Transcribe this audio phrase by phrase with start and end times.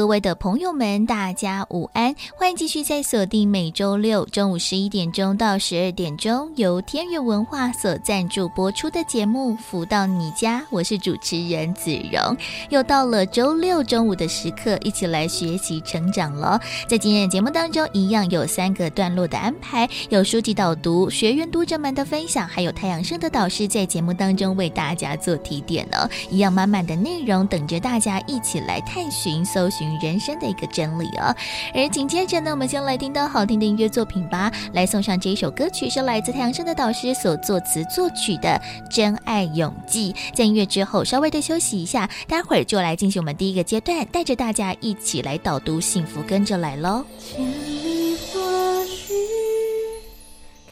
[0.00, 2.14] 各位的朋友们，大家午安！
[2.34, 12.34] 欢迎继续在锁定每周六中午十一点钟到十二点钟，由天悦文化所赞助播出的节目《福到你家》，我是主持人子荣。
[12.70, 16.58] 又到了周六中午的时刻，一起来学习成长了。
[16.88, 26.08] 在今天的节目当中，一样有三个段落的安排，有书籍导读、学员读者们的分享，还有太阳升的导师在节目当中为大家做提点呢。
[26.30, 29.89] 一样满满的内容等着大家一起来探寻、搜寻。
[29.98, 31.34] 人生的一个真理哦，
[31.74, 34.52] 而紧接着呢，我们先来听到好听的音乐作品吧。
[34.72, 40.12] 来送上这一首歌曲，是来自太阳盛德导师所作词作曲的《真爱永记》。
[40.34, 47.04] 在音乐之后，稍微的休息一下，待会儿就来进行我们第一个阶段，带着大家一起来导读幸福，跟着来喽。
[47.18, 48.40] 千里花
[48.84, 49.12] 絮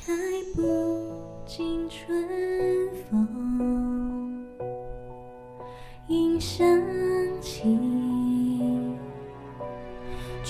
[0.07, 0.13] 开
[0.55, 0.63] 不
[1.47, 2.27] 尽春
[3.11, 4.47] 风，
[6.09, 6.67] 迎香
[7.41, 8.08] 气。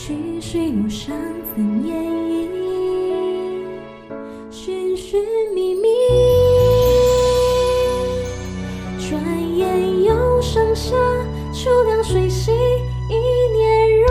[0.09, 1.15] 去水路上
[1.55, 2.49] 怎演绎？
[4.51, 5.23] 寻寻
[5.55, 5.87] 觅觅，
[8.99, 9.21] 转
[9.55, 10.97] 眼又盛夏，
[11.53, 12.53] 秋凉水洗，
[13.11, 13.15] 一
[13.53, 14.09] 念容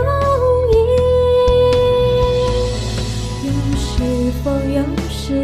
[0.70, 0.74] 易。
[3.48, 3.90] 有时
[4.44, 5.34] 风，有时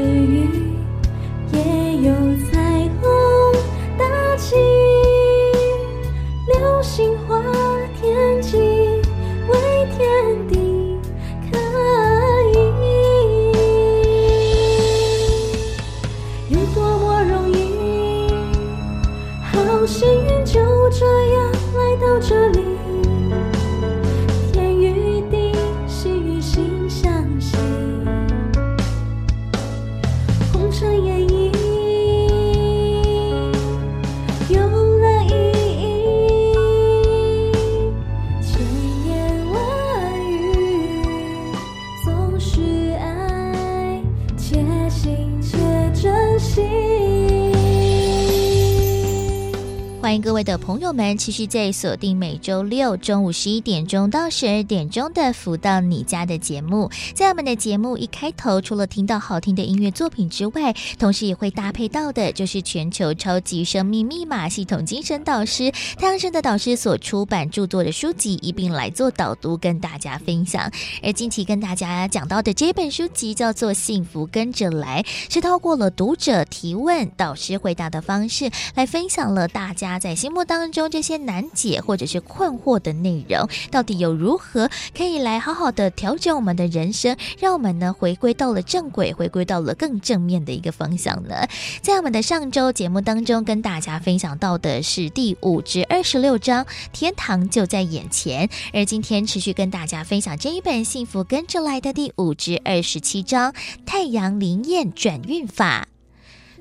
[50.84, 56.90] 友们，持续在锁定每周六中午十一点钟到十二点钟的《福到你家》的节目。
[57.14, 70.70] 在我们的节目一开头，除了听到好听的音乐作品之外，同时也会搭配到的，就是全球超级生命密码系统精神导师太阳神的导师所出版著作的书籍，一并来做导读，跟大家分享。
[71.02, 75.02] 而近期跟大家讲到的这本书籍叫做《幸福跟着来》，
[75.32, 79.98] 是透过了读者提问、导师回答的方式来分享了大家。
[79.98, 91.46] 在心目当中，这些难解或者是困惑的内容，到底又如何可以来好好的调整我们的人生，让我们呢回归到了正轨，回归到了更正面的一个方向呢？
[91.82, 98.48] 在我们的上周节目当中，跟大家分享到的是第五至二十六章，天堂就在眼前。
[98.72, 105.88] 而今天持续跟大家分享这一本《幸福跟着来的》第五至二十七章，太阳灵验转运法。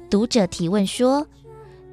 [0.10, 1.28] 读者提问说。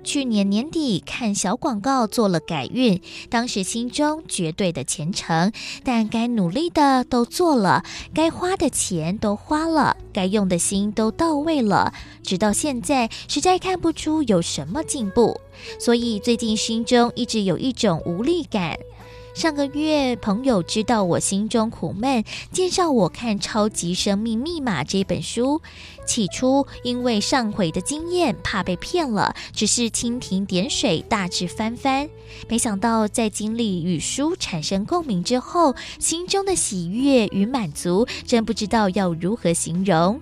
[0.03, 5.53] 去年年底看小广告做了改运，当时心中绝对的虔诚，
[5.84, 7.84] 但该努力的都做了，
[8.15, 15.41] 该花的钱都花了，该用的心都到位了，直到现在实在看不出有什么进步，
[15.78, 18.78] 所以最近心中一直有一种无力感。
[19.35, 25.63] 上个月，朋友知道我心中苦闷，介绍我看《超级生命密码》这本书。
[26.05, 32.09] 起初，因为上回的经验，怕被骗了，只是蜻蜓点水，大致翻翻。
[32.49, 40.21] 没想到，在经历与书产生共鸣之后，心中的喜悦与满足，真不知道要如何形容。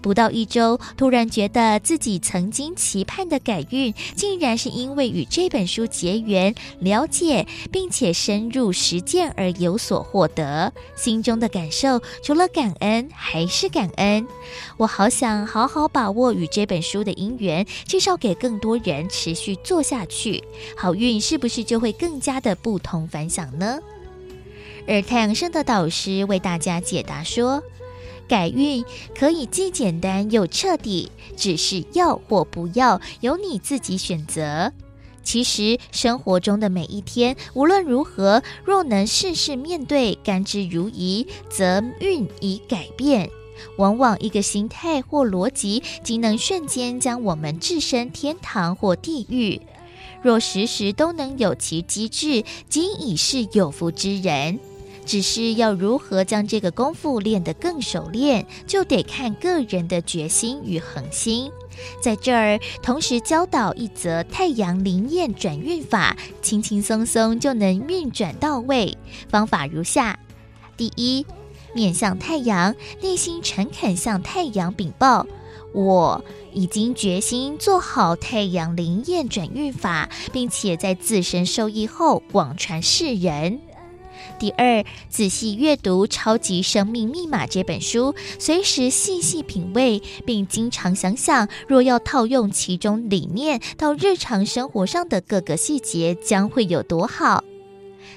[0.00, 10.72] 不到一周，突然觉得自己曾经期盼的改运，竟然是因为与这本书结缘、了解，并且深入实践而有所获得。
[10.96, 14.26] 心中的感受，除了感恩还是感恩。
[14.76, 20.42] 我好想好好把握与这本书的因缘，介绍给更多人，持续做下去，
[20.76, 23.78] 好运是不是就会更加的不同凡响呢？
[24.88, 27.62] 而太阳盛德导师为大家解答说。
[28.30, 28.84] 改运
[29.18, 34.72] 可以既简单又彻底，只是要或不要，由你自己选择。
[35.24, 43.28] 其实生活中的每一天，无论如何，若能事事面对，甘之如饴，则运已改变。
[43.76, 49.60] 往往一个心态或逻辑，即能瞬间将我们置身天堂或地狱。
[50.22, 54.60] 若时时都能有其机智，今已是有福之人。
[55.10, 61.50] 只是要如何将这个功夫练得更熟练，就得看个人的决心与恒心。
[62.00, 68.96] 在这儿同时教导一则太阳灵验转运法，轻轻松松就能运转到位。
[69.28, 70.16] 方法如下：
[70.76, 71.26] 第一，
[71.74, 75.26] 面向太阳，内心诚恳向太阳禀报：
[75.74, 83.60] 我已经决心做好太阳灵验转运法，并且在自身受益后广传世人。
[84.40, 97.44] 第二，仔细阅读《超级生命密码》这本书，随时细细品味，并经常想想，若要套用其中理念到日常生活上的各个细节，将会有多好。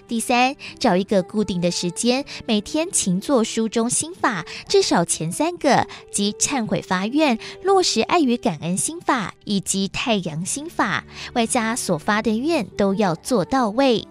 [0.08, 11.04] 第三，找一个固定的时间，每天勤做书中心法，至少前三个，即忏悔发愿、落实爱与感恩心法以及太阳心法，
[11.34, 14.08] 外加所发的愿都要做到位。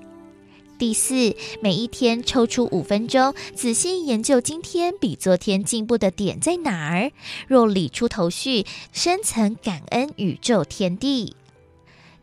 [0.83, 7.13] 第四，每一天抽出五分钟，仔细研究今天比昨天进步的点在哪儿。
[7.47, 11.37] 若理出头绪，深层感恩宇宙天地。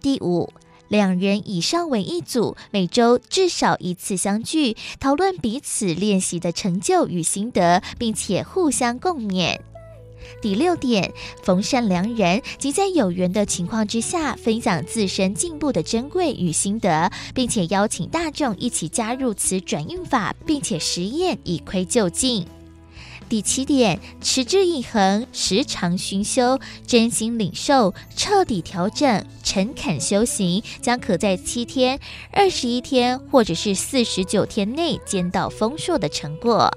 [0.01, 0.51] 第五，
[0.89, 9.57] 两人以上为一组，每周至少一次相聚，讨论彼此练习的成就与心得，并且互相共勉。
[10.41, 11.11] 第六点，
[11.43, 22.45] 逢善良人，即在有缘的情况之下，分享自身进步的珍贵与心得，并且邀请大众一起加入此转运法，并且实验以窥究竟。
[23.27, 31.99] 第七点，持之以恒，时常熏修，真心领受，彻底调整，诚恳修行，将可在七天、
[32.31, 36.75] 二十一天或者是四十九天内见到丰硕的成果。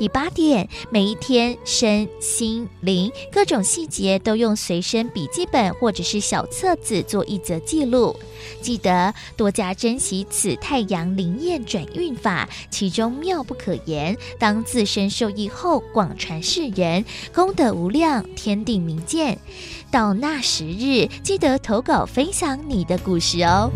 [0.00, 8.16] 第八点，每一天身心灵各种细节都用随身笔记本或者是小册子做一则记录。
[8.62, 14.16] 记得多加珍惜此太阳灵验转运法，其中妙不可言。
[14.38, 17.04] 当自身受益后，广传世人，
[17.34, 19.38] 功德无量，天地明鉴。
[19.90, 23.70] 到那时日，记得投稿分享你的故事哦。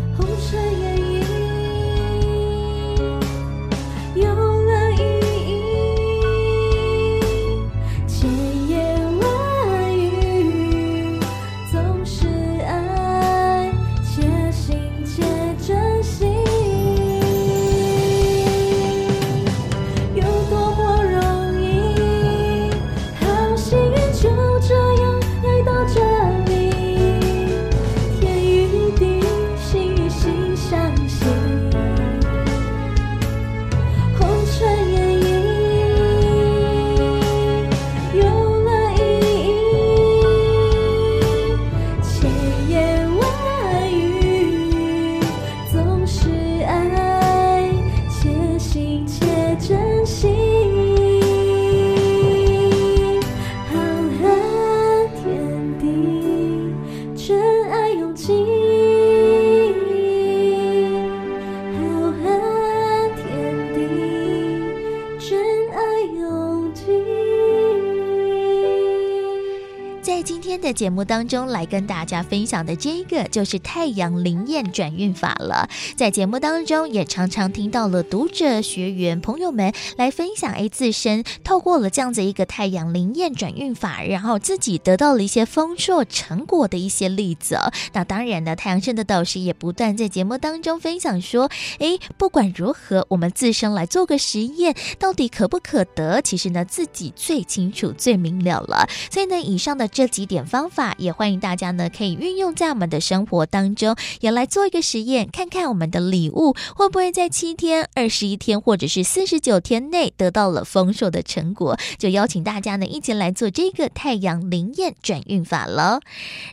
[70.74, 75.68] 节目当中来跟大家分享的这一个就是太阳灵验转运法了。
[75.96, 87.58] 在节目当中也常常听到了读者、学员、朋友们来分享，哎，自身透过了这样子一个太阳灵验转运法，然后自己得到了一些丰硕成果的一些例子。
[87.92, 96.20] 那当然呢，太阳盛德导师也不断在节目当中分享说，哎，不管如何，我们自身来做个实验，到底可不可得？
[96.20, 98.88] 其实呢，自己最清楚、最明了了。
[99.10, 100.44] 所以呢，以上的这几点。
[100.44, 111.76] 方方法也欢迎大家呢，可以运用在我们的生活当中，也来做一个实验，看看我们的礼物会不会在七天、二十一天或者是四十九天内得到了丰硕的成果。
[111.98, 116.00] 就邀请大家呢，一起来做这个太阳灵验转运法了。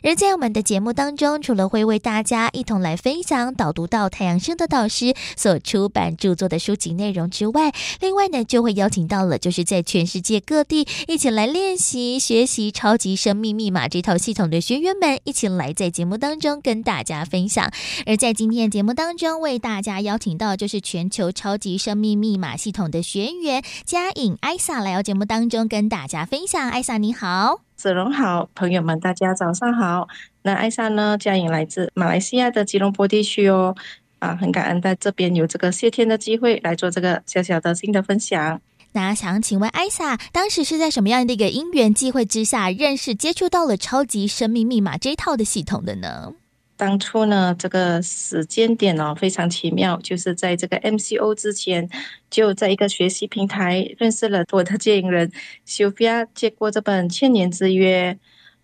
[0.02, 13.88] 而在我们的节目当中，除了会为大家一同来分享导读到太阳盛德导师所出版著作的书籍内容之外，另外呢，就会邀请到了就是在全世界各地一起来练习学习超级生命密码。
[13.88, 17.70] 这套系统的学员们一起来在节目当中跟大家分享。
[18.04, 26.68] 而在今天的节目当中，为大家邀请到就是全球超级生命密码系统的学员佳颖艾莎来到节目当中跟大家分享。
[26.70, 30.08] 艾莎你好，子龙好，朋友们大家早上好。
[30.42, 31.16] 那艾莎呢？
[31.16, 33.76] 佳颖来自马来西亚的吉隆坡地区哦。
[34.18, 38.60] 啊，很感恩在这边有这个谢天的机会来做这个小小的新的分享。
[38.94, 46.34] 那想请问艾莎，当时是在什么样的一个因缘际会之下认识、接触到了超级生命密码这一套的系统的呢？
[46.76, 51.88] 当初呢，这个时间点哦非常奇妙，就是在这个 MCO 之前，
[52.28, 55.30] 就在一个学习平台认识了我的接引人
[55.66, 58.12] Sylvia，接过这本《千年之约》，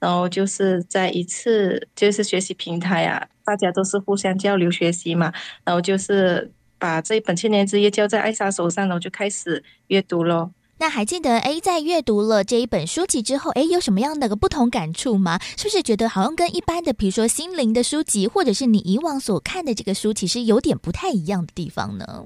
[0.01, 5.33] 然后就是在一次就是学习平台啊，大家都是互相交流学习嘛，
[5.65, 10.51] 然后就是把这一本《千年之约》交在艾莎手上，然后就开始阅读咯。
[10.81, 15.41] 那还记得哎，在阅读了这一本书籍之后，哎，有什么样的个不同感触吗？
[15.57, 22.25] 是不是觉得好像跟一般的，比如说心灵的书籍，或者是你以往所看的这个书，其实有点不太一样的地方呢？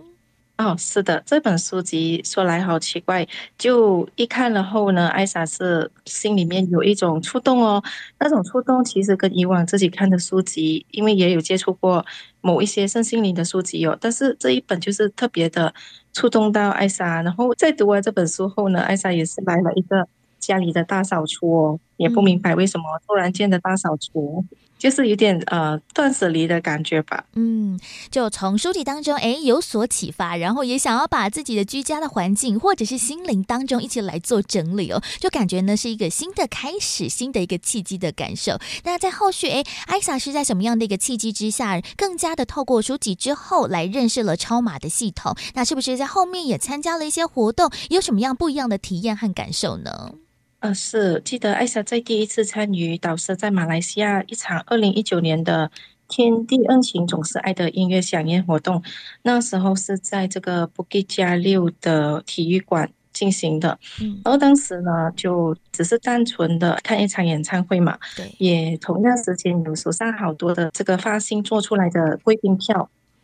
[0.65, 3.27] 哦，是的，这本书籍说来好奇怪，
[3.59, 7.83] 就一看了后呢，艾莎是心里面有一种触动哦。
[8.19, 12.05] 那种触动其实跟以往自己看的书籍，因为也有接触过
[12.41, 15.73] 某一些身心灵的书籍哦，但是这一本就是特别的
[16.13, 17.23] 触动到艾莎。
[17.23, 20.07] 然后在读完这本书后呢，艾莎也是来了一个
[20.39, 24.45] 家里的大扫除哦，也不明白为什么突然间的大扫除。
[24.83, 27.25] 就是有点呃断舍离的感觉吧。
[27.35, 27.79] 嗯，
[28.11, 38.59] 就从书籍当中哎有所启发，然后也想要把自己的居家的环境或者是心灵当中一起来做整理哦，就感觉呢是一个新的开始，新的一个契机的感受。
[38.83, 45.37] 那在后续哎，艾莎是在什么样的一个契机之下，更加的透过书籍之后来认识了超马的系统？
[45.55, 47.71] 那是不是在后面也参加了一些活动？
[47.91, 50.15] 有什么样不一样的体验和感受呢？
[50.63, 55.69] 呃，是记得艾莎在第一次参与导师在马来西亚一场二零一九年的
[56.07, 58.81] “天地恩情总是爱”的音乐响宴活动，
[59.23, 63.77] 那时候是在这个布吉加六的体育馆进行的。
[64.01, 72.77] 嗯，然后当时呢，就只是单纯的看一场演唱会嘛，对，也同样时间有手上好多的这个发行做出来的贵宾票，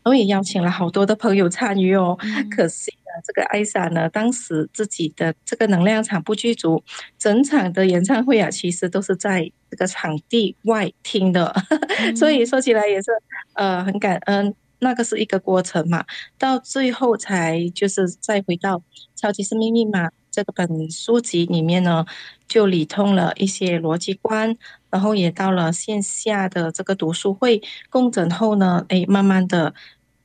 [0.02, 2.92] 然后也邀请了好多的朋友参与哦，嗯、可惜。
[3.24, 6.82] 这个艾莎呢，当时自己的这个能量场不具足，
[7.18, 11.54] 整场的演唱会啊，其实都是在这个场地外听的，
[11.98, 13.10] 嗯、所以说起来也是
[13.54, 14.54] 呃很感恩。
[14.80, 16.04] 那个是一个过程嘛，
[16.38, 18.76] 到最后才就是再回到
[19.16, 22.06] 《超级生命密码》这个本书籍里面呢，
[22.46, 24.56] 就理通了一些逻辑观，
[24.88, 27.60] 然后也到了线下的这个读书会
[27.90, 29.74] 共振后呢，哎，慢慢的。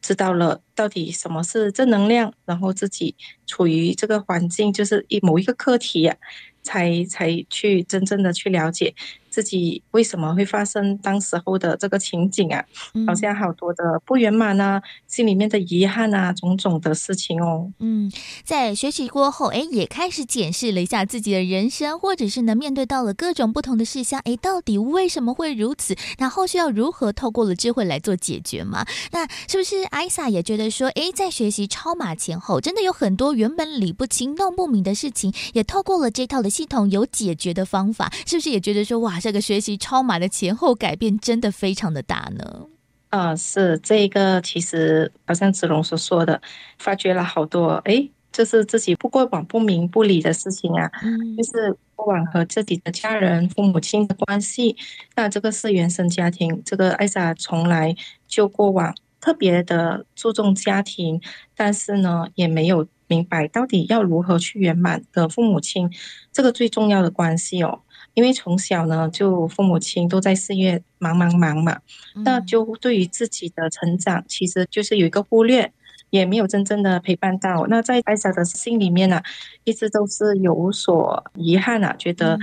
[0.03, 3.15] 知道了到底什么是正能量，然后自己
[3.47, 6.15] 处于这个环境，就是一某一个课题啊，
[6.61, 8.93] 才才去真正的去了解。
[9.33, 12.63] 自己为什么会发生当时候的这个情景啊？
[13.07, 17.71] 好像好多的不圆满啊，心里面的遗憾啊，种种的事情哦。
[17.79, 18.11] 嗯，
[18.43, 25.95] 在学习过后，哎，也开始检视了一下自己的人生，或者是呢，面对到了各种不同的事项，哎，到底为什么会如此？
[26.19, 28.85] 那后续要如何透过了智慧来做解决嘛？
[29.11, 39.19] 那是不是艾萨也觉得说，哎，在学习超马前后，真的有很多原本理不清、弄不明的事情，也透过了这套的系统有解决的方法，是不是也觉得说，哇？
[39.23, 42.67] 这个学习超码的前后改变真的非常的大呢。
[43.07, 46.41] 啊、呃，是这个，其实好像子龙所说的，
[46.77, 54.75] 发觉了好多，哎，就是自己不过往不明不理的事情啊，嗯，就是过往和自己的家人、父母亲的关系，
[55.15, 57.95] 那这个是原生家庭，这个艾莎从来
[58.27, 61.21] 就过往特别的注重家庭，
[61.55, 65.89] 但是呢，也没有明白到底要如何去圆满和父母亲
[66.33, 67.82] 这个最重要的关系哦。
[68.13, 71.79] 因为从小呢，就父母亲都在事业忙忙忙嘛，
[72.15, 75.71] 嗯、那就对于自己的成长，其实就是有一个忽略，
[76.09, 77.65] 也没有真正的陪伴到。
[77.67, 79.23] 那在艾莎的心里面呢、啊，
[79.63, 82.37] 一直都是有所遗憾啊，觉得。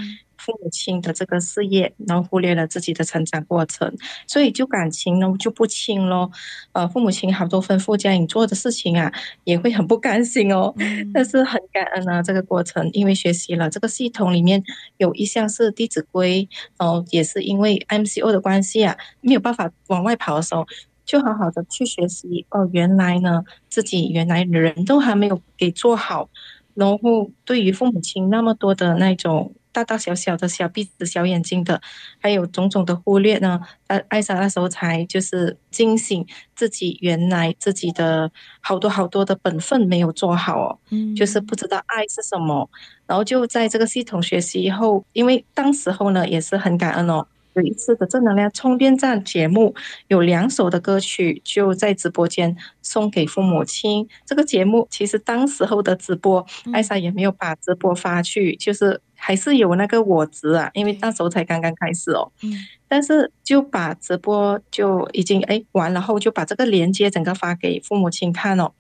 [0.51, 3.95] 父母亲的这个事业，然后忽略了自己的成长过程，
[4.27, 6.31] 所以就感情呢就不亲咯。
[6.73, 9.13] 呃，父母亲好多吩咐家里做的事情啊，
[9.45, 10.75] 也会很不甘心哦。
[10.79, 14.63] 嗯、但是很感恩啊，这个过程，因为学习了这个系统里面
[14.97, 20.67] 有一项是《弟子规》，然后也是因为 MCO 的关系啊，没有办法往外跑的时候，
[21.05, 22.45] 就好好的去学习。
[22.51, 26.29] 哦，原来呢，自己原来人都还没有给做好，
[26.75, 29.55] 然后对于父母亲那么多的那种。
[29.73, 31.81] 大大小小的小鼻子、小眼睛的，
[32.21, 33.61] 还有种种的忽略呢。
[33.87, 42.69] 艾，艾莎那时候才就是惊醒自己，原来自己的好多好多的本分没有做好哦，嗯，就是不知道爱是什么。
[43.07, 47.27] 然后就在这个系统学习以后，因为当时候呢也是很感恩哦。
[47.55, 49.75] 有一次的正能量充电站节目，
[50.07, 54.09] 有两首的歌曲就在直播间送给父母亲。
[54.25, 62.33] 这个节目其实当时候的直播，艾莎也没有把直播发去，就是还是有那个我值啊，因为那时候才刚刚开始哦。
[62.43, 62.53] 嗯。
[62.89, 68.73] 但是就把直播就已经哎完了后，就把这个连接整个发给父母亲看哦。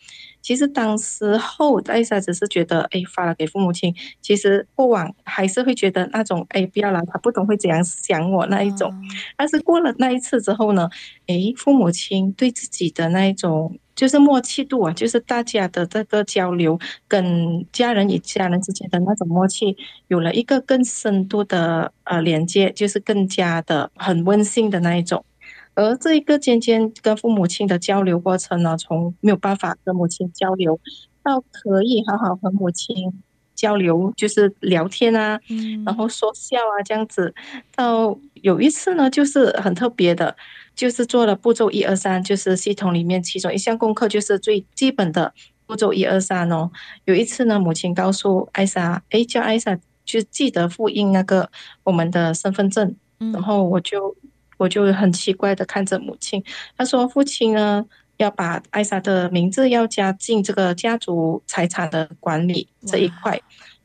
[0.43, 8.93] 其实当时候艾莎只是觉得哎发了给父母亲，其实过往还是会觉得那种哎不要了，他不懂会怎样想我那一种。
[9.37, 10.89] 但是过了那一次之后呢，
[11.29, 13.79] 哎父母亲对自己的那一种。
[14.01, 19.77] 就是默契度啊，就是大家的这个交流，跟家人与家人之间的那种默契，
[20.09, 25.23] 有了一个更深度的呃连接，就是更加的很温馨的那一种。
[25.75, 30.81] 而这一个渐渐跟父母亲的交流过程呢，从没有办法跟母亲交流，
[31.23, 32.97] 到可以好好和母亲
[33.55, 35.39] 交流，就是聊天啊，
[35.85, 37.35] 然后说笑啊这样子，
[37.77, 40.35] 到有一次呢，就是很特别的。
[40.75, 45.33] 就是做了步骤一二三，就是系统里面其中一项功课，就是最基本的
[45.67, 46.71] 步骤一二三哦。
[47.05, 51.51] 有一次呢，母亲告诉艾莎，哎，叫艾莎就记得复印那个
[51.83, 52.95] 我们的身份证。
[53.35, 54.17] 然后我就
[54.57, 56.43] 我就很奇怪的看着母亲，
[56.75, 57.85] 她说父亲呢
[58.17, 63.39] 要把艾莎的名字要加进这个家族财产的管理这一块。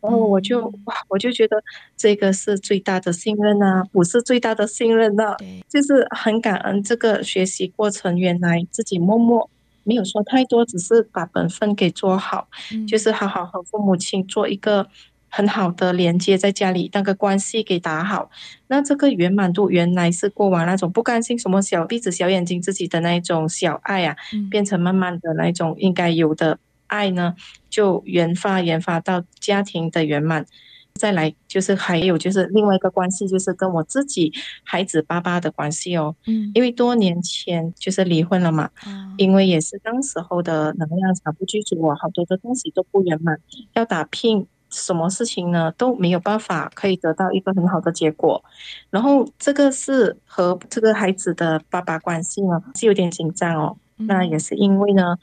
[0.05, 1.57] 然后我就哇，我就觉得
[1.97, 5.35] 这个是最大的信任啊，不是最大的信任啊，
[5.67, 9.49] 就是很感恩这个学习过程，原来自己默默
[9.83, 12.47] 没有说太多，只是把本分给做好，
[12.87, 14.87] 就是好好和父母亲做一个
[15.29, 18.29] 很好的连接，在家里那个关系给打好，
[18.67, 24.15] 那这个圆满度原来是过往那种不甘心什么小鼻子小眼睛自己的那一种小爱啊，
[24.49, 26.59] 变成慢慢的那种应该有的。
[26.87, 27.35] 爱呢，
[27.69, 30.45] 就研发研发到家庭的圆满，
[30.93, 34.31] 再来就是还有就是另外一个关系，就是跟我自己
[34.63, 36.15] 孩子爸爸的关系哦。
[36.25, 43.37] 嗯，因为多年前就是离婚了嘛，嗯，因为也是当时候的能量场不具足，我好多的东西都不圆满，
[43.73, 48.41] 要打拼，什么事情呢都没有办法可以得到一个很好的结果。
[48.89, 53.77] 然后这个是和这个孩子的爸爸关系呢是有点紧张哦。
[53.97, 55.17] 嗯，那也是因为呢。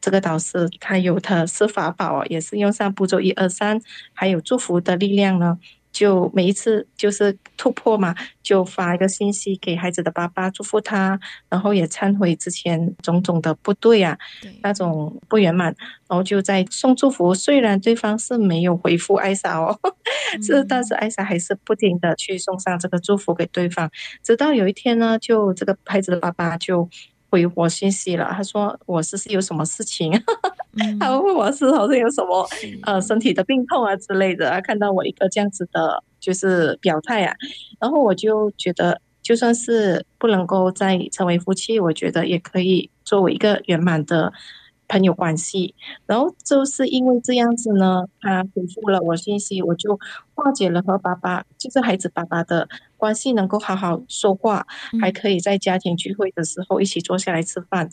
[0.00, 3.80] 这个导师他有他是法宝，也是用上步骤一二三，
[4.12, 5.58] 还有祝福的力量呢。
[5.90, 15.74] 就每一次就是突破嘛，就发一个信息给孩子的爸爸祝福他，然后也忏悔之前种种的不对啊，对那种不圆满，
[16.06, 17.34] 然后就在送祝福。
[17.34, 19.76] 虽然对方是没有回复艾莎哦，
[20.42, 23.90] 是、嗯，但是艾莎还是不停的去送上这个祝福给对方。
[24.22, 26.88] 直到有一天呢，就这个孩子的爸爸就。
[27.30, 30.12] 回我信息了，他说我是是有什么事情，
[30.78, 32.48] 嗯、 他问我是好像有什么
[32.82, 37.34] 呃身体的病痛啊之类的，看到我一个这样子的，就是表态啊，
[37.80, 44.32] 然后我就觉得就算是不能够再成为夫妻，我觉得也可以作为一个圆满的。
[44.90, 45.74] 朋友关系，
[46.06, 50.00] 然后就是因为这样子呢，他回复了我信息，我就
[50.34, 52.66] 化解了和爸爸，就是孩子爸爸的
[52.98, 57.88] 关系，能够好好说话，嗯、还可以在家庭聚会的时候一起坐下来吃饭，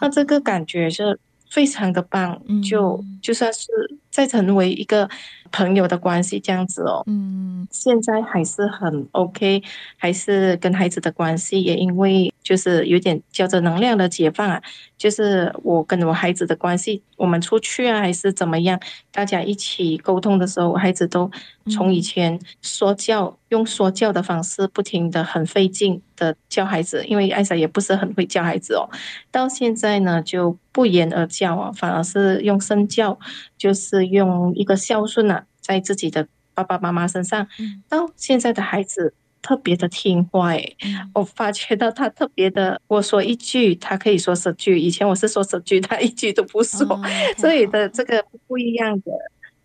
[0.00, 1.16] 那这个感觉是
[1.48, 3.68] 非常的棒，嗯、就就算是
[4.10, 5.08] 再成为一个
[5.52, 9.62] 朋友的关系这样子哦，嗯，现在还是很 OK，
[9.96, 12.32] 还是跟孩子的关系也因为。
[12.46, 14.62] 就是有点叫做能量的解放啊，
[14.96, 18.78] 就是我跟我孩子的关系，我们出去啊还是怎么样，
[19.10, 21.28] 大家一起沟通的时候，我孩子都
[21.72, 28.88] 从以前说教，用说教的方式，不停的很费劲的教孩子，因为艾莎也不是很会教孩子哦，
[29.32, 33.18] 到现在呢就不言而教啊，反而是用身教，
[33.58, 37.48] 就是用一个孝顺啊，在自己的爸爸妈妈身上，
[37.88, 39.14] 到现在的孩子。
[39.42, 40.76] 特别的听话诶，
[41.14, 44.78] 我发觉到他特别的，我说一句，他可以说十句。
[44.78, 47.00] 以前我是说十句，他一句都不说，哦、
[47.38, 49.12] 所以的这个不一样的，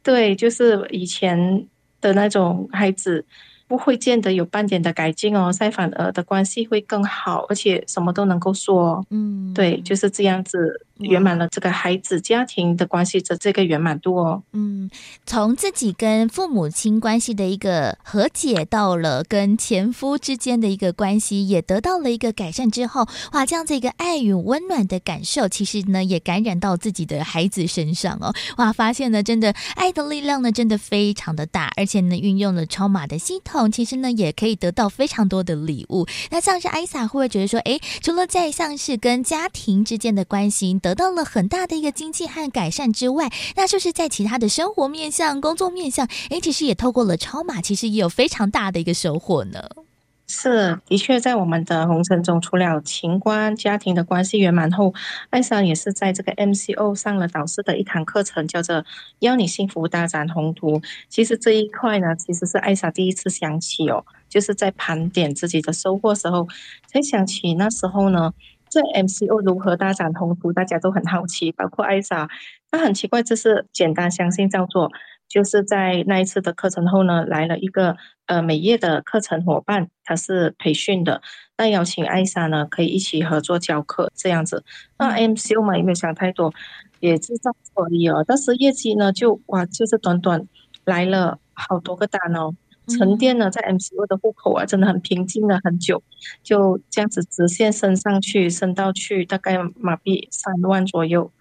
[0.03, 1.67] 对，就是以前
[1.99, 3.25] 的那种孩子。
[3.67, 9.01] 不会见得有半点的改进哦，相反而的关系会更好，而且什么都能够说。
[9.11, 14.43] 嗯，对，就是这样子圆满了这个孩子家庭的关系的这个圆满度哦。
[14.53, 14.89] 嗯，
[15.25, 28.33] 从自己跟父母亲关系的一个和解，到了跟前夫之间的一个关系也得到了一个改善之后，哇，这样子一个爱与温暖的感受，其实呢也感染到自己的孩子身上哦。
[28.57, 33.71] 哇，发现呢真的爱的力量呢真的非常的大，而且呢运用了超马的系统。
[33.71, 36.05] 其实呢，也可以得到非常多的礼物。
[36.29, 49.69] 那像是艾萨会不会觉得说，哎，除了在像是跟家庭之间的关系得得到了很大的一个经济和改善之外，那就是在其他的生活面向、工作面向，哎，其实也透过了超马，其实也有非常大的一个收获呢。
[50.27, 54.93] 是，的确，在我们的红尘中，除了情关、家庭的关系圆满后，
[55.29, 58.75] 艾莎也是在这个 MCO 上了导师的一堂课程，叫做
[59.19, 60.79] 《邀你幸福大展宏图》。
[61.09, 66.47] 其实这一块呢，其实是艾莎第一次想起哦，就是在盘点自己的收获时候，
[66.87, 68.33] 才想起那时候呢，
[68.71, 72.27] 这 MCO 如何大展宏图，大家都很好奇，包括艾莎。
[72.71, 74.89] 那很奇怪，就是简单相信照做。
[75.27, 81.21] 就是在那一次的课程后呢，来了一个呃美业的课程伙伴，他是培训的，
[81.57, 84.63] 那邀请艾莎呢可以一起合作教课这样子。
[84.97, 86.53] 那 MCO 嘛也没有想太多，
[86.99, 88.23] 也是这样而已哦。
[88.27, 90.45] 但是业绩呢就哇，就是短短
[90.83, 92.53] 来了好多个单哦，
[92.97, 96.01] 沉淀了在 MCO 的户口啊，真的很平静了很久，
[96.43, 101.31] 就这样子直线升上去，升到去大概马币三万左右。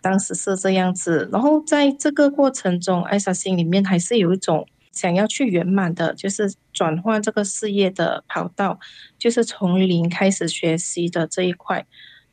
[0.00, 8.78] 当时是这样子，然后在这个过程中，艾莎心里面还是有一种想要去圆满的，就是转换这个事业的跑道，
[9.18, 11.84] 就是从零开始学习的这一块。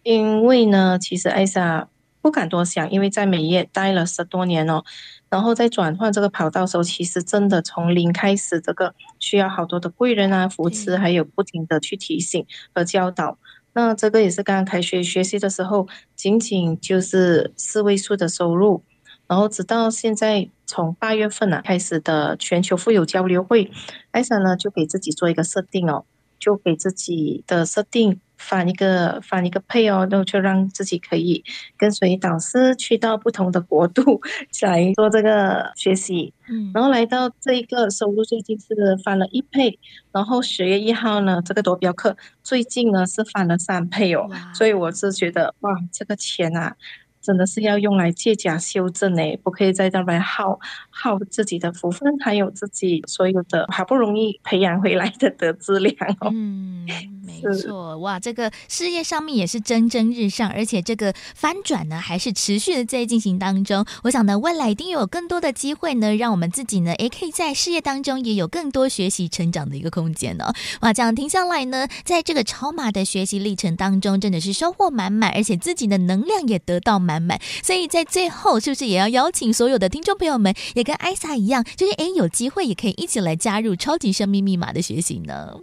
[0.03, 1.89] 因为呢，其实艾莎
[2.21, 4.83] 不敢多想，因为在美业待了十多年哦，
[5.29, 13.37] 然后在转换这个跑道的时候，其实真的从零开始，这个需要好多的贵人啊扶持，还有不停的去提醒和教导。
[13.73, 18.83] 那这个也是刚刚开学学习的时候，仅仅就是四位数的收入，
[19.27, 23.69] 然后直到现在从八月份啊开始的全球富有交流会，
[24.11, 26.05] 艾莎呢就给自己做一个设定哦，
[26.39, 28.19] 就给自己的设定。
[28.37, 31.41] 翻一个翻一个配哦，然后就让自己可以
[31.77, 34.21] 跟随导师去到不同的国度
[34.61, 36.33] 来做这个学习。
[36.49, 38.67] 嗯，然后来到这一个收入最近是
[39.03, 39.79] 翻了一倍，
[40.11, 46.75] 然后十月一号呢，这个夺标课最近呢是翻了三倍哦，所以我是觉得哇，这个钱啊。
[47.21, 50.59] 真的是要用来借假修正诶，不可以在这边耗
[50.97, 56.29] 耗自己的福分，还有自己所有的好不容易培养回来的德资粮哦。
[56.33, 56.85] 嗯，
[57.25, 63.83] 没错，哇，这个事业上面也是蒸蒸日上，而且这个翻转呢还是持续的在进行当中。
[64.03, 70.53] 我想呢，未来一定有更多的机会呢，让我们自己呢也可以在事业当中也有更多学习成长的一个空间呢、哦。
[70.81, 77.15] 哇，这样听下来呢，在这个超马的学习历程当中，真的是收获满满，而且自己的能量也得到满。
[77.15, 85.59] 满满，所以在最后，是不是也要邀请所有的听众朋友们，也跟艾莎一样，就是哎，有机会也可以一起来加入超级生命密码的学习呢？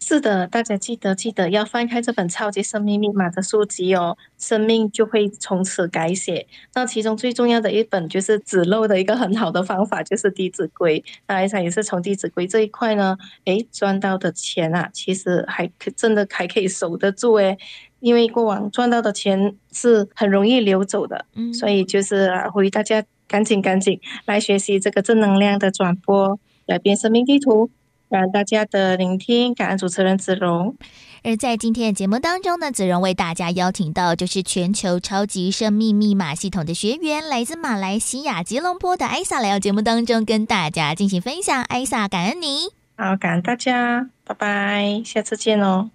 [0.00, 6.46] 是的，大家记得记得要翻开这本超级生命密码的书籍哦，生命就会从此改写。
[6.72, 11.00] 那其中最重要的一本就是子漏的一个很好的方法，就是《弟子规》。
[11.26, 17.58] 那艾莎也是从《弟子规》这一块呢，诶，赚到的钱啊，其实还可真的还可以守得住诶。
[18.00, 27.70] 因为过往赚到的钱是很容易流走的，嗯，所以就是啊呼吁大家赶紧赶紧来学习这个正能量的转播，改变生命地图。
[28.10, 30.74] 感恩大家的聆听，感恩主持人子荣。
[31.22, 41.62] 而在今天的节目当中呢，子荣为大家邀请到就是全球超级生命密码系统的学员，来自马来西亚吉隆坡的艾莎来到节目当中跟大家进行分享。
[41.64, 42.70] 艾莎，感恩你。
[42.96, 45.90] 好，感恩大家，拜拜，下次见哦。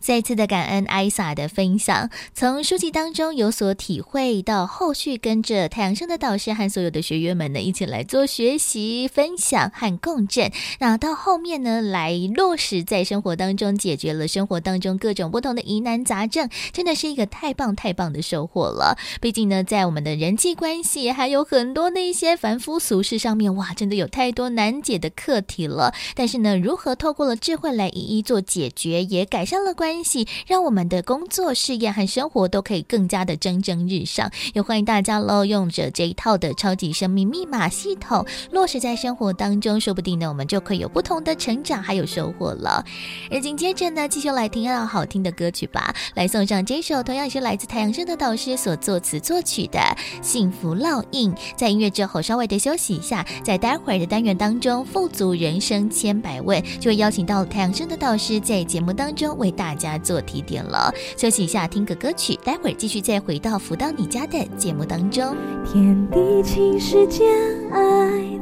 [0.00, 10.52] 再次的感恩艾萨的分享，从书籍当中有所体会到，后续跟着太阳升的导师和所有的学员们呢，一起来做学习、分享和共振。
[10.78, 18.96] 那到后面呢，来落实在生活当中，解决了生活当中各种不同的疑难杂症，真的是一个太棒太棒的收获了。
[19.20, 25.92] 毕竟呢，在我们的人际关系还有很多的一些凡夫俗事上面，哇，真的有太多难解的课题了。
[26.14, 29.87] 但是呢，如何透过了智慧来一一做解决，也改善了关。
[29.88, 34.30] 关系让我们的工作、事业和生活都可以更加的蒸蒸日上。
[34.52, 42.84] 也欢迎大家喽，用着这一套的超级生命密码系统落实在生活当中，说不定呢，我们就可以有不同的成长还有收获了。
[43.30, 49.78] 而紧接着呢，继续来听到好听的歌曲吧，来送上这首同样也是来自太阳盛德导师所作词作曲的
[50.20, 51.32] 《幸福烙印》。
[51.56, 65.36] 在音乐之后稍微的休息一下，在待会儿的单元当中，富足人生千百问就会邀请到太阳升的导师在节目当中为大家家做提点了，休息一下，听个歌曲，待会儿继续再回到福到你家的节目当中。
[65.64, 67.26] 天地情世间，
[67.70, 67.80] 爱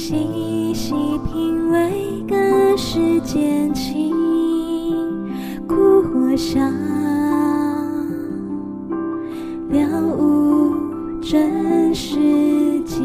[0.00, 0.94] 细细
[1.26, 4.14] 品味，个世间情。
[5.66, 6.60] 苦或笑，
[9.70, 10.72] 了悟
[11.20, 12.14] 真实
[12.84, 12.96] 境。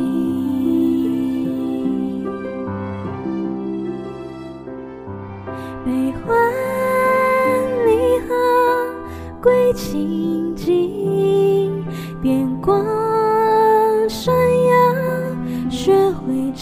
[5.83, 6.37] 悲欢
[7.87, 8.35] 离合
[9.41, 11.83] 归清净，
[12.21, 12.85] 电光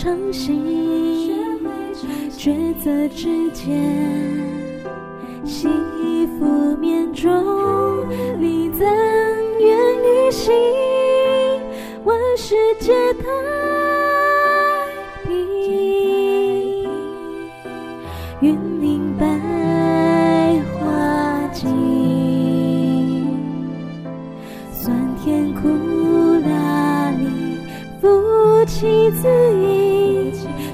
[0.01, 1.29] 会诚信，
[2.35, 3.79] 抉择之间。
[5.45, 5.67] 惜
[6.39, 8.09] 福面中，
[8.39, 8.87] 你怎
[9.59, 10.51] 愿与行，
[12.03, 13.70] 万事皆太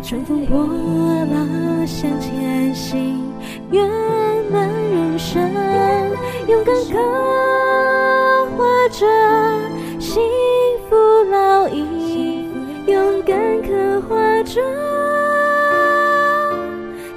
[0.07, 3.29] 乘风破浪向前行，
[3.71, 3.85] 圆
[4.49, 4.65] 满。
[4.89, 5.37] 人生
[6.47, 9.05] 勇敢刻画着
[9.99, 10.23] 幸
[10.89, 10.95] 福
[11.29, 12.49] 烙印，
[12.87, 14.61] 勇敢刻画着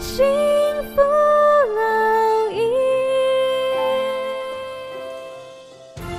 [0.01, 0.27] 幸
[0.93, 1.01] 福
[1.77, 2.61] 烙印。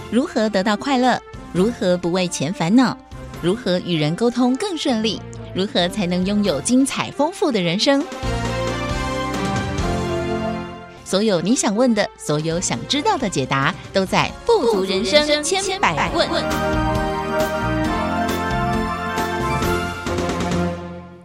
[0.10, 1.21] 如何得到快乐？
[1.51, 2.97] 如何不为钱烦恼？
[3.41, 5.21] 如何与人沟通更顺利？
[5.53, 8.03] 如何才能拥有精彩丰富的人生？
[11.03, 16.25] 所有你想问的，所有想知道的解答，都在《富足人生千百问》。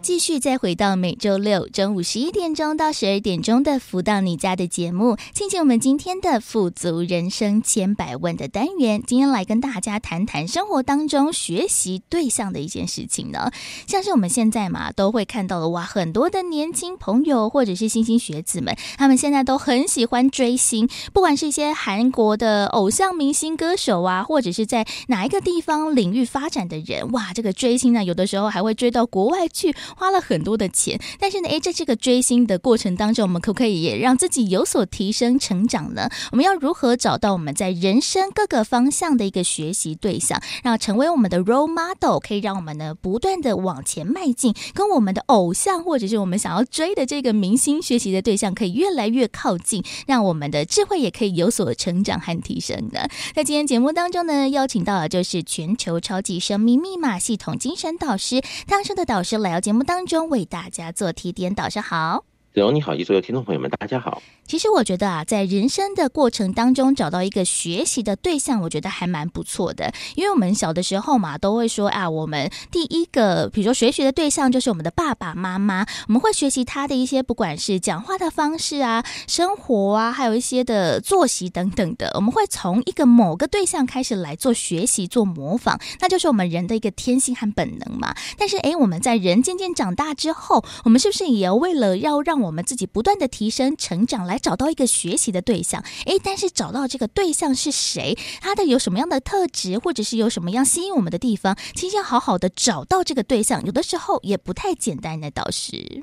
[0.07, 9.03] 继续再回到每周六中午十一点钟到十二点钟的“福到你家”的节目，进行我们今天的“富足人生千百问”的单元。
[9.05, 13.51] 今天来跟大家谈谈生活当中学习对象的一件事情呢。
[13.85, 30.07] 像是我们现在嘛，都会看到的哇，很多的年轻朋友或者是新兴学子们，他们现在都很喜欢追星，不管是一些韩国的偶像明星歌手啊，或者是在哪一个地方领域发展的人，哇，这个追星呢，有的时候还会追到国外去花。
[30.07, 36.09] 了很多的钱，但是呢，诶，在这个追星的过程当中，我们可不可以也让自己有所提升、成长呢？
[36.31, 53.09] 我们要如何找到我们在人生各个方向的一个学习对象，让成为我们的 role model，可以让我们呢不断的往前迈进，跟我们的偶像或者是我们想要追的这个明星学习的对象可以越来越靠近，让我们的智慧也可以有所成长和提升呢。
[53.35, 60.29] 在今天节目当中呢，邀请到的就是全球超级生命密码系统精神导师汤生的导师来到节目当中。
[60.29, 62.26] 为大家做提点，导师好。
[62.57, 64.19] 子荣你好，以及所有听众朋友们，大家好。
[64.47, 69.93] 其实我觉得啊，在人生的过程当中找到一个学习的对象，我觉得还蛮不错的。
[70.15, 88.15] 因为我们小的时候嘛，都会说啊，我们第一个，比如说学习的对象就是我们的爸爸妈妈，我们会学习他的一些不管是讲话的方式啊、生活啊，还有一些的作息等等的，我们会从一个某个对象开始来做学习、做模仿，那就是我们人的一个天性和本能嘛。
[88.35, 94.37] 但是诶，我们在人渐渐长大之后，我们是不是也要为了要让我我们自己不断的提升、成长来？
[94.39, 106.01] 找到一个学习的对象，诶，但是找到这个对象是谁，他的有什么样的特质，或者是有什么样吸引我们的地方，其实要好好的找到这个对象，有的时候也不太简单的导师。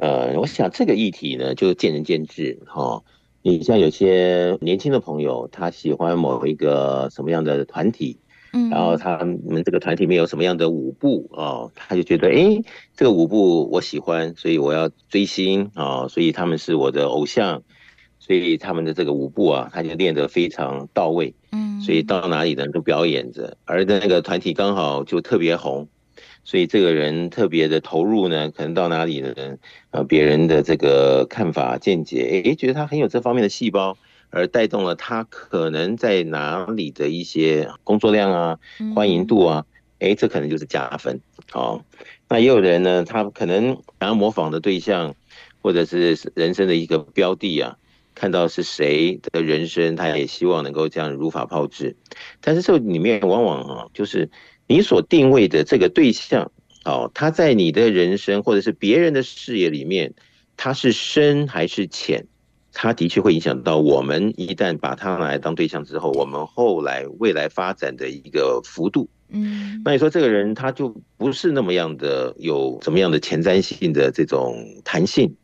[0.00, 3.04] 呃，我想这个议题呢，就见仁见智哈、哦。
[3.42, 8.18] 你像有些年轻的朋友，他喜欢某一个什么样的团体。
[8.70, 11.72] 然后他们这个团体里面有什么样的舞步啊、哦？
[11.74, 12.62] 他就觉得，哎，
[12.96, 17.62] 这个舞步我喜欢，所以我要追星啊、哦，所以他们是我的偶像，
[18.18, 25.88] 所以他们的这个舞步啊，他就练得非常到位，嗯，所以到哪里呢都表演着，而那个团体刚好就特别红，
[26.44, 29.34] 所以这个人特别的投入呢，可能到哪里呢，
[29.90, 33.96] 呃，别人的这个看法见解，诶，觉得他很有这方面的细胞。
[34.30, 38.58] 而带动了他可能在哪里的一些工作量啊、
[38.94, 39.64] 欢迎度啊，
[39.98, 41.20] 哎，这可能就是加分。
[41.52, 41.84] 哦，
[42.28, 43.68] 那也有人呢，他可能
[44.00, 45.14] 想要模仿的对象，
[45.62, 47.76] 或者是人生的一个标的啊，
[48.14, 51.96] 看到是谁的人生，他也希望能够这样如法炮制。
[52.40, 54.28] 但是这里面往往啊，就是
[54.66, 56.50] 你所定位的这个对象，
[56.84, 60.12] 哦，他在你的人生或者是别人的视野里面，
[60.56, 62.26] 他是深还是浅？
[62.78, 69.08] 他的确会影响到我们，一旦把他拿来当对象之后，我们后来未来发展的一个幅度。
[69.30, 75.34] 嗯，那你说这个人他就不是那么样的有怎么样的前瞻性的这种弹性，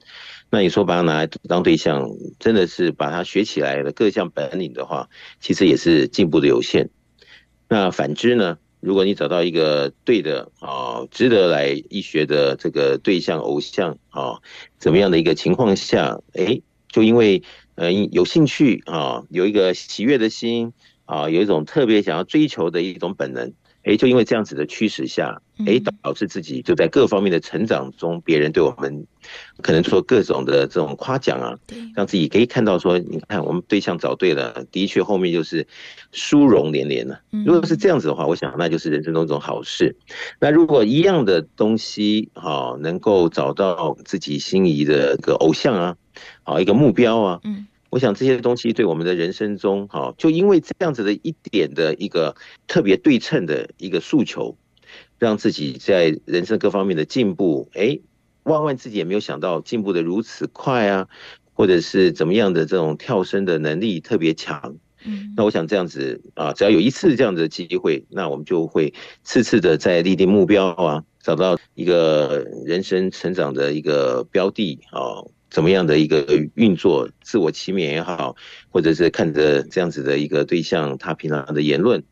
[0.50, 2.06] 那你说把他拿来当对象，
[2.38, 5.08] 真的是把他学起来的各项本领的话，
[5.40, 6.90] 其实也是进步的有限。
[7.66, 14.36] 那反之呢，如果你找到一个对的啊，值得来一学的这个对象偶像啊，
[14.78, 16.60] 怎么样的一个情况下，哎。
[16.92, 17.42] 就因为
[17.74, 20.72] 呃有兴趣啊，有一个喜悦的心
[21.06, 23.52] 啊，有一种特别想要追求的一种本能，
[23.82, 29.06] 哎，就因为这样子的驱使下，哎，导致自己就在各方面的成长中，别人对我们
[29.62, 31.58] 可能说各种的这种夸奖啊，
[31.94, 35.66] 让自己可以看到说，你看我们对象找对了，的确后面就是
[36.12, 37.20] 殊荣连连了。
[37.44, 39.96] 如果是这样子的话，我想那就是人生中一种好事。
[40.40, 45.96] 那如果一样的东西哈，能够找到自己心仪的一个偶像啊，
[46.42, 47.66] 好一个目标啊，嗯。
[47.90, 52.34] 我想这些东西对我们的人生中，哈，就因为这样子的一点的一个
[52.66, 54.56] 特别对称的一个诉求，
[55.18, 57.98] 让自己在人生各方面的进步，哎，
[58.44, 61.06] 万万自己也没有想到进步的如此快啊，
[61.52, 64.74] 或者是怎么样的这种跳升的能力特别强。
[65.04, 75.20] 嗯，那我想这样子啊，只要有一次这样的机会，那我们就会次次的在立定目标啊，找到一个人生成长的一个标的啊。
[75.52, 78.36] 怎么样的一个运作，自我期勉也好，
[78.70, 82.02] 或者是看着这样子的一个对象，他平常的言论，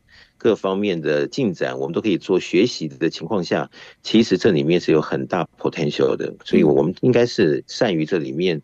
[0.41, 3.69] 各方面的进展，我们都可以做学习的情况下，
[4.01, 8.59] 其实这里面是有很大 potential 的，所以我们应该是善于这里面。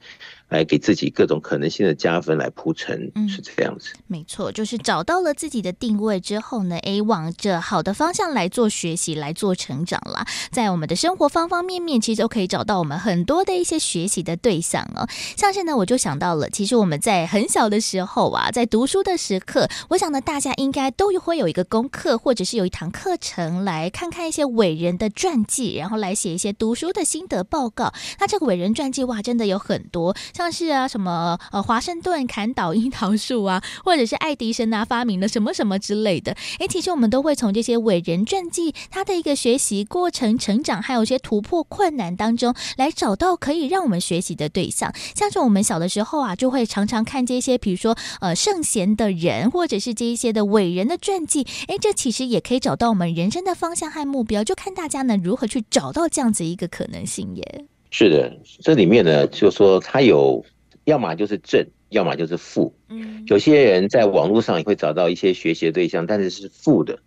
[0.50, 3.92] 来给自己各种可能性的加分来铺陈，是这样子。
[3.96, 10.26] 嗯，没错，就是找到了自己的定位之后呢，诶，往着好的方向来做学习，来做成长啦。
[10.50, 15.06] 在我们的生活方方面面，其实都可以找到我们很多的一些学习的对象哦。
[15.36, 27.94] 像是呢我就想到了，其实我们在很小的时候啊，在读书的时刻，我想呢，大家应该都会有一个功课，或者是有一堂课程，来看看一些伟人的传记，然后来写一些读书的心得报告。
[28.20, 30.16] 那这个伟人传记哇，真的有很多。
[30.34, 36.36] 像是啊，什么呃，华盛顿砍倒樱桃树啊，或者是爱迪生啊发明了什么什么之类的。
[36.60, 44.94] 诶，其实我们都会从这些伟人传记他的一个学习过程、成长，还有一些突破困难当中，来找到可以让我们学习的对象。
[45.16, 51.46] 像是我们小的时候啊，就会常常看这些，比如说呃圣贤的人，或者是这一些的伟人的传记。
[51.68, 54.44] 诶，这其实也可以找到我们人生的方向和目标。
[54.44, 57.66] 就看大家呢如何去找到这样子一个可能性耶。
[57.90, 60.46] 是的，这里面呢，就说他有，
[60.84, 62.74] 要么就是正，要么就是负。
[62.90, 67.00] 嗯，有些人在网络上也会找到一些学习的对象，但是是负的，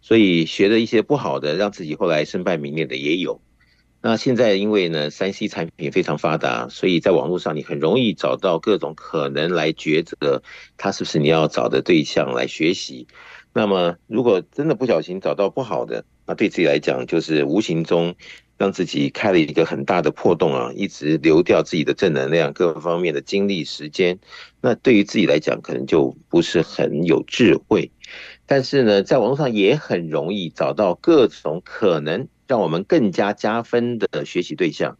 [0.00, 3.40] 所以学的一些不好的，让自己后来身败名裂的也有。
[4.04, 10.42] 那现在因为呢，三 C 产品非常发达，所以在网络上你很容易找到各种可能来抉择，
[10.76, 13.06] 他是不是你要找的对象来学习。
[13.52, 18.14] 那么如果真的不小心找到不好的，那对自己来讲就是无形中。
[18.58, 24.16] 让自己开了一个很大的破洞啊，一直流掉自己的正能量，各方面的精力时间，
[24.60, 27.90] 那对于自己来讲，可能就不是很有智慧。
[28.46, 34.96] 但是呢，在网络上也很容易找到各种可能让我们更加加分的学习对象。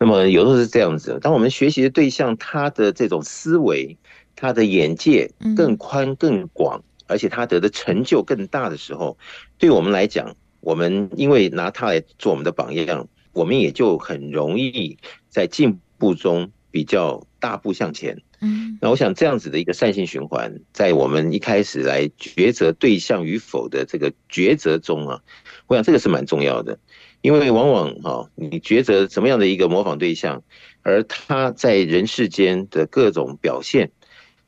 [0.00, 3.96] 那么有时候是这样子，当我们学习的对象他的这种思维、
[4.34, 9.16] 他的眼界更宽更广，而且他得的成就更大的时候，
[9.58, 10.36] 对我们来讲。
[10.60, 18.20] 我们因为拿他来做我们的榜样，我们也就很容易在进步中比较大步向前。
[18.40, 25.22] 嗯，那我想这样子的一个善性循环，在我们一开始来抉择对象与否的这个抉择中啊，
[25.68, 26.76] 我想这个是蛮重要的，
[27.20, 30.42] 因为往往哈，你抉择什么样的一个模仿对象，
[30.82, 33.92] 而他在人世间的各种表现，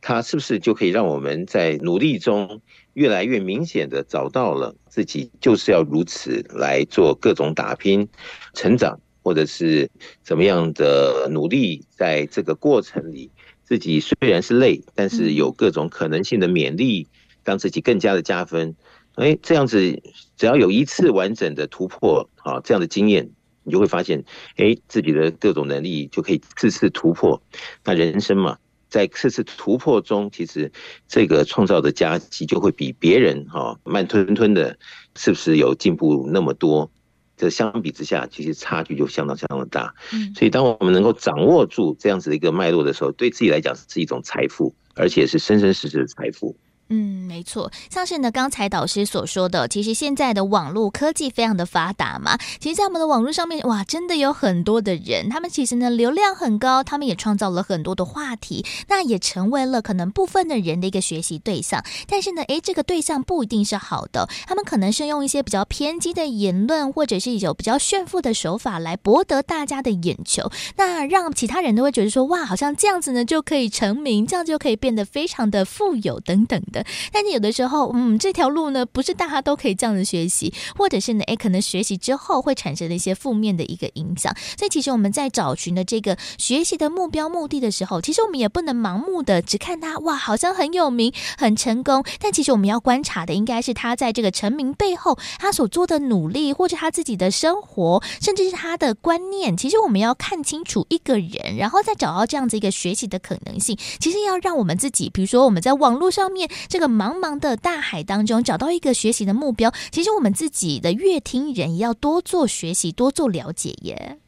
[0.01, 2.63] 他是不是就可以让我们在努力中，
[2.95, 8.09] 越来越明显的找到了自己就是要如此来做各种打拼、
[8.55, 9.91] 成长，或者是
[10.23, 13.31] 怎么样的努力，在这个过程里，
[13.65, 17.07] 自己虽然是累，但是有各种可能性的勉励，
[17.45, 18.77] 让自己更加的加分。
[19.17, 20.01] 哎，这样子
[20.37, 23.29] 只要有一次完整的突破啊，这样的经验，
[23.65, 24.25] 你就会发现，
[24.57, 27.43] 哎，自己的各种能力就可以次次突破。
[27.85, 28.59] 那人生嘛。
[28.88, 30.70] 在这次突破中，其实
[31.07, 34.79] 这个创造的佳绩就会比别人哈慢吞吞的，
[35.16, 36.90] 是不是有进步那么多？
[37.37, 39.94] 这相比之下，其实差距就相当相当的大。
[40.12, 46.57] 嗯，所以当我们能够掌握住这样子的一个脉络的时候，对自己来讲是一种财富，而且是生生世世的财富。
[46.90, 52.38] 嗯，没错，像是呢，刚才导师所说的，其实现在的网络科技非常的发达嘛。
[52.59, 61.85] 其实，在我们的网络上面，哇，真的有很多的人，他们其实呢流量很高，他们也创造了很多的话题，那也成为了可能部分的人的一个学习对象。
[62.07, 76.78] 但是呢，诶，这个对象不一定是好的，他们可能是用一些比较偏激的言论，或者是有比较炫富的手法来博得大家的眼球，那让其他人都会觉得说，哇，好像这样子呢就可以成名，这样就可以变得非常的富有等等的。
[77.12, 84.35] 但是有的时候，嗯，这条路呢，不是大家都可以这样子学习，或者是呢，哎，可能学习之后会产生的一些负面的一个影响。
[84.57, 92.05] 所以，其实我们在找寻的这个学习的目标、目的的时候，其实我们也不能盲目的只看他，哇，好像很有名、很成功。
[92.21, 99.57] 但其实我们要观察的，应该是他在这个成名背后，他所做的努力，或者他自己的生活，甚至是他的观念。
[99.57, 103.77] 其实我们要看清楚一个人，然后再找到这样子一个学习的可能性。
[103.98, 114.19] 其实要让我们自己，比如说我们在网络上面这个茫茫的大海当中找到一个学习的目标，其实我们自己的乐听人也要多做学习，多做了解耶。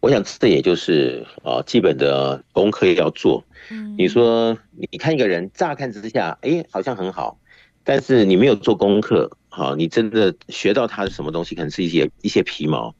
[0.00, 3.44] 我想这也就是啊，基本的功课要做。
[3.70, 4.56] 嗯，你说
[4.90, 7.38] 你看一个人，乍看之下，哎，好像很好，
[7.84, 12.94] 但是你没有做功课，好，你真的学到他的什么东西，可能是一些一些皮毛。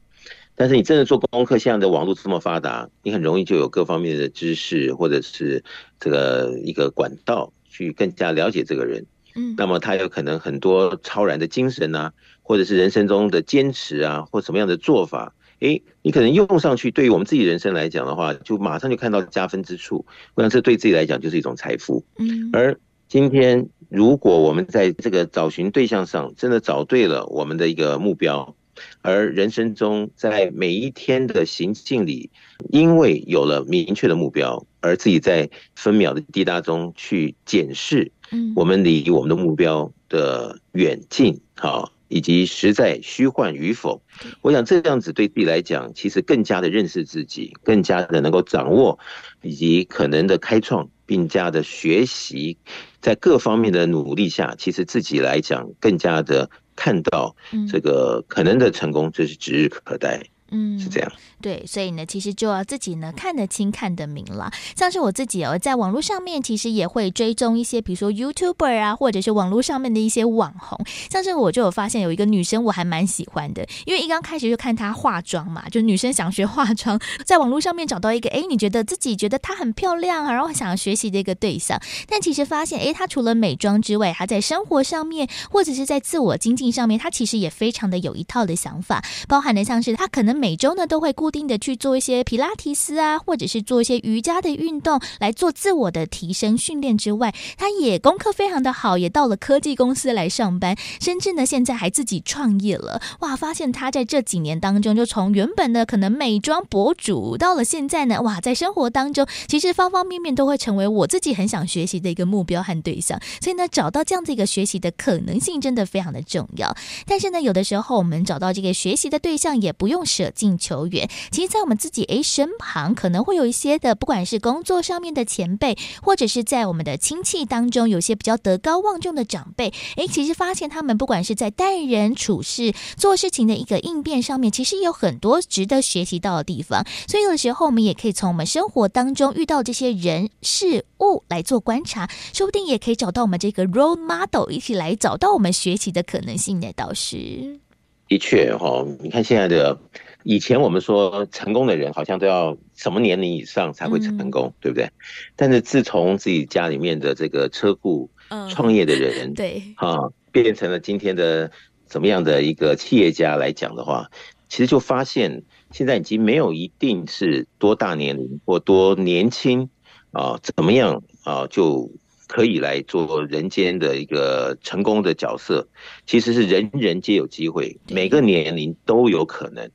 [0.53, 5.63] 但是你真的做功课，现在的网络这么发达，你很容易就有各方面的知识，或者是
[5.99, 9.05] 这个一个管道去更加了解这个人。
[9.33, 12.11] 嗯，那么他有可能很多超然的精神啊，
[12.43, 20.05] 或者是人生中的坚持啊，或什么样的做法，诶，你可能用上去，对于我们自己人生来讲的话，就马上就看到加分之处。
[20.35, 22.03] 我想这对自己来讲就是一种财富。
[22.17, 28.53] 嗯，而今天如果我们在这个找寻对象上真的找对了我们的一个目标。
[29.01, 32.31] 而人生中，在每一天的行进里，
[32.69, 44.01] 因为有了明确的目标，而自己在分秒的滴答中去检视，嗯我们离我们的目标的远近，好，以及实在虚幻与否。
[44.41, 48.99] 我想这样子对自己来讲，其实更加的认识自己，更加的能够掌握，
[49.41, 52.57] 以及可能的开创，并加的学习，
[53.01, 56.49] 在各方面的努力下，其实自己来讲更加的。
[56.73, 57.35] 看到
[57.69, 60.23] 这个可能的成功，这是指日可待。
[60.49, 61.11] 嗯，是这样。
[61.41, 64.51] 对，所以呢，其实就要自己呢看得清、看得明了。
[64.75, 70.79] 像是我自己哦，在网络上面其实也会追踪一些，比如说 YouTuber 啊，或者是网络上面的一些网红。
[71.09, 81.79] 像是我就有发现有一个女生，我还蛮喜欢的，因为一刚开始就看她化妆嘛，就女生想学化妆，在网络上面找到一个，哎，你觉得自己觉得她很漂亮啊，然后想要学习的一个对象。
[82.07, 90.31] 但其实发现，哎，她除了美妆之外，她在生活上面或者是在自我精进上面，她其实也非常的有一套的想法，包含的像是她可能。
[90.41, 103.01] 每周呢都会固定的去做一些皮拉提斯啊，或者是做一些瑜伽的运动来做自我的提升训练之外，他也功课非常的好，也到了科技公司来上班，甚至呢现在还自己创业了。
[103.21, 113.19] 哇，发现他在这几年当中，就从原本的可能美妆博主，到了现在呢，哇，在生活当中其实方方面面都会成为我自己很想学习的一个目标和对象。
[113.39, 116.75] 所以呢，找到这样子一个学习的可能性真的非常的重要。
[117.05, 120.31] 但是呢，有的时候我们找到这个学习的对象，也不用舍。
[120.33, 136.85] 近求远，其实，在我们自己诶身旁，可能会有一些的，不管是工作上面的前辈，或者是在我们的亲戚当中，有些比较德高望重的长辈，诶，其实发现他们不管是在待人处事、做事情的一个应变上面，其实有很多值得学习到的地方。
[137.07, 147.59] 所以有的时候，我们也可以从我们生活当中遇到这些人事物来做观察，说不定也可以找到我们这个 role model，一起来找到我们学习的可能性的导师。
[148.07, 149.77] 的确哈，你看现在的。
[150.23, 154.89] 以前我们说成功的人好像都要什么年龄以上才会成功，嗯、对不对？
[155.35, 158.09] 但是自从自己家里面的这个车库
[158.49, 159.97] 创业的人，嗯、对啊，
[160.31, 161.51] 变成了今天的
[161.85, 164.09] 怎么样的一个企业家来讲的话，
[164.47, 169.69] 其实就发现现在已经没有一定是多大年龄或多年轻
[170.11, 171.91] 啊，怎么样啊就
[172.27, 175.67] 可以来做人间的一个成功的角色，
[176.05, 179.69] 其实是人人皆有机会，每个年龄都有可能。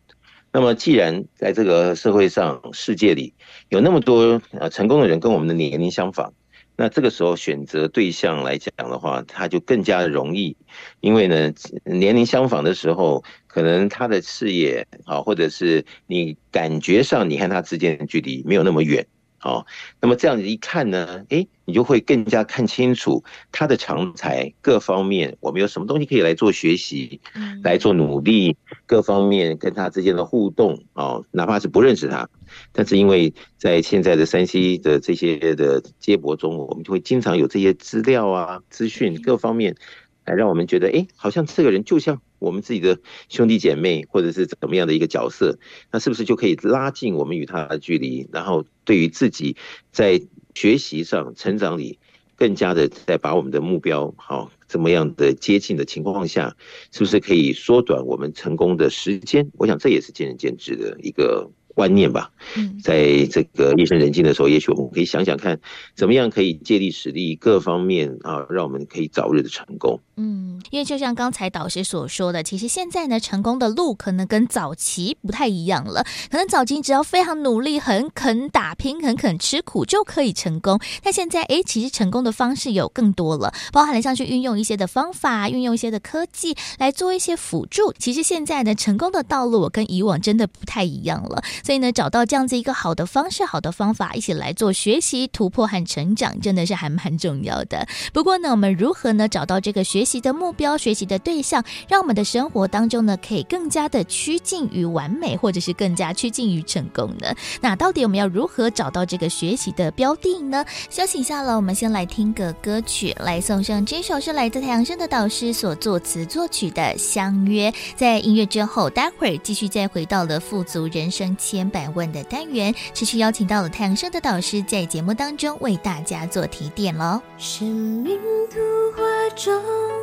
[0.56, 3.34] 那么，既然在这个社会上、世界里
[3.68, 6.32] 有那么多呃成功的人跟我们的年龄相仿，
[6.76, 10.56] 那这个时候选择对象来讲的话，他就更加的容易，
[11.00, 11.52] 因为呢，
[11.84, 19.06] 年龄相仿的时候，可能他的事业啊，或者是你感觉上你和他之间的距离没有那么远。
[19.46, 19.64] 好，
[20.00, 23.22] 那么这样子一看呢，诶，你就会更加看清楚
[23.52, 27.20] 他的长才各方面，我们有什么东西可以来做学习，
[27.62, 32.28] 来做努力，各方面跟他之间的互动哦，哪怕是不认识他，
[32.72, 39.76] 但是因为在现在的山西的这些的接驳中，我们就会经常有这些资料啊、资讯各方面，
[40.24, 42.20] 来让我们觉得，诶，好像这个人就像。
[42.38, 45.58] 我们自己的兄弟姐妹，或者是怎么样的一个角色，
[45.90, 48.28] 那是不是就可以拉近我们与他的距离？
[48.32, 49.56] 然后对于自己
[49.90, 50.20] 在
[50.54, 51.98] 学习上、成长里，
[52.36, 56.54] 更加的在把我们的目标好怎么样的接近的情况下，
[56.92, 59.50] 是不是可以缩短我们成功的时间？
[59.58, 62.30] 我想这也是见仁见智的一个观念吧。
[62.56, 65.60] 嗯，在这个夜深人静的时候，也许我们可以想想看，
[65.94, 70.00] 怎么样可以借力使力，各方面啊，让我们可以早日的成功。
[70.18, 76.06] 嗯，因为就像刚才导师所说的，其实现在呢，成功的路可能跟早期不太一样了。
[76.30, 87.92] 可能早期只要非常努力、很肯打拼、很肯吃苦就可以成功，但现在诶，其实成功的方式有更多了，包含了像去运用一些的方法、运用一些的科技来做一些辅助。
[87.98, 97.86] 其实现在呢成功的道路跟以往真的不太一样了，所以呢，找到这样子一个好的方式、好的方法，一起来做学习、突破和成长，真的是还蛮重要的。
[98.14, 107.34] 不过呢，我们如何呢找到这个学习的目标、学习的对象，让我们的生活当中呢可以更加的趋近于完美，或者是更加趋近于成功呢？
[107.60, 110.64] 那到底我们要如何找到这个学习的标的呢？
[110.88, 117.70] 休息一下了，我们先来听个歌曲，来送上这首是来自太阳升的导师所作词作曲的《相约》。
[117.96, 127.20] 在音乐之后，待会儿继续再回到了富足人生千百万的单元，持续邀请到了太阳升的导师在节目当中为大家做提点喽。
[127.38, 128.18] 生命
[128.50, 128.60] 图
[128.96, 129.02] 画
[129.34, 129.95] 中。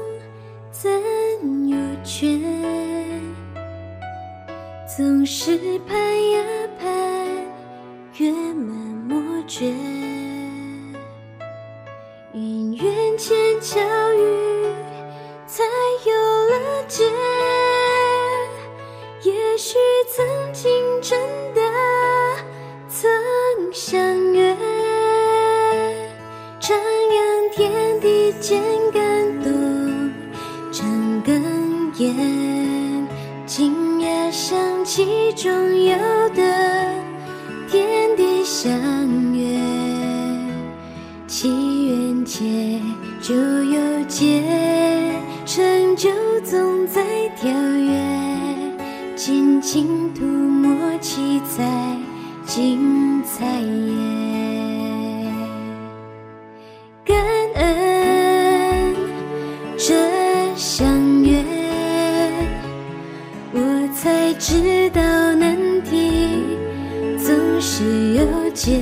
[0.84, 0.92] 怎
[1.70, 2.38] 有缺？
[4.86, 5.58] 总是
[5.88, 5.98] 盼
[6.32, 6.44] 呀
[6.78, 6.92] 盼，
[8.18, 8.76] 月满
[9.08, 9.18] 莫
[9.48, 9.74] 缺。
[12.34, 13.80] 因缘前巧
[14.14, 14.66] 遇，
[15.48, 15.64] 才
[16.06, 16.12] 有
[16.50, 17.06] 了结。
[19.22, 19.78] 也许
[20.14, 20.70] 曾经
[21.02, 21.18] 真
[21.54, 21.62] 的
[22.90, 23.10] 曾
[23.72, 24.54] 相约，
[26.60, 28.62] 徜徉天地间。
[28.92, 29.02] 感
[29.42, 29.53] 动
[33.46, 35.50] 今夜想起中
[35.86, 35.96] 有
[36.30, 36.42] 的
[37.70, 38.70] 天地相
[39.34, 39.58] 约，
[41.26, 42.82] 祈愿结
[43.22, 44.44] 就有结，
[45.46, 46.10] 成就
[46.44, 47.02] 总在
[47.40, 47.98] 跳跃，
[49.16, 51.98] 尽情涂抹七彩
[52.46, 54.33] 精彩夜，
[64.46, 65.02] 知道
[65.36, 66.58] 难题
[67.18, 68.78] 总是有解，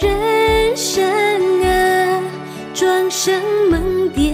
[0.00, 1.04] 人生
[1.62, 2.20] 啊，
[2.74, 3.40] 庄生
[3.70, 4.32] 梦蝶，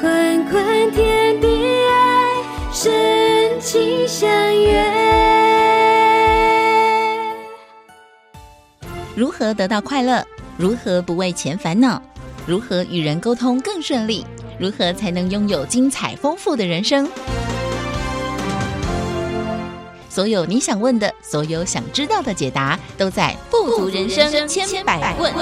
[0.00, 1.48] 宽宽天地
[1.88, 2.28] 爱，
[2.72, 4.30] 深情相
[4.62, 4.84] 约。
[9.16, 10.24] 如何得到快乐？
[10.56, 12.00] 如何不为钱烦恼？
[12.46, 14.24] 如何与人沟通更顺利？
[14.58, 17.08] 如何才能拥有精彩丰富的人生？
[20.08, 25.32] 所有你想问的，所有想知道的解答，都在《富足人生千百问》。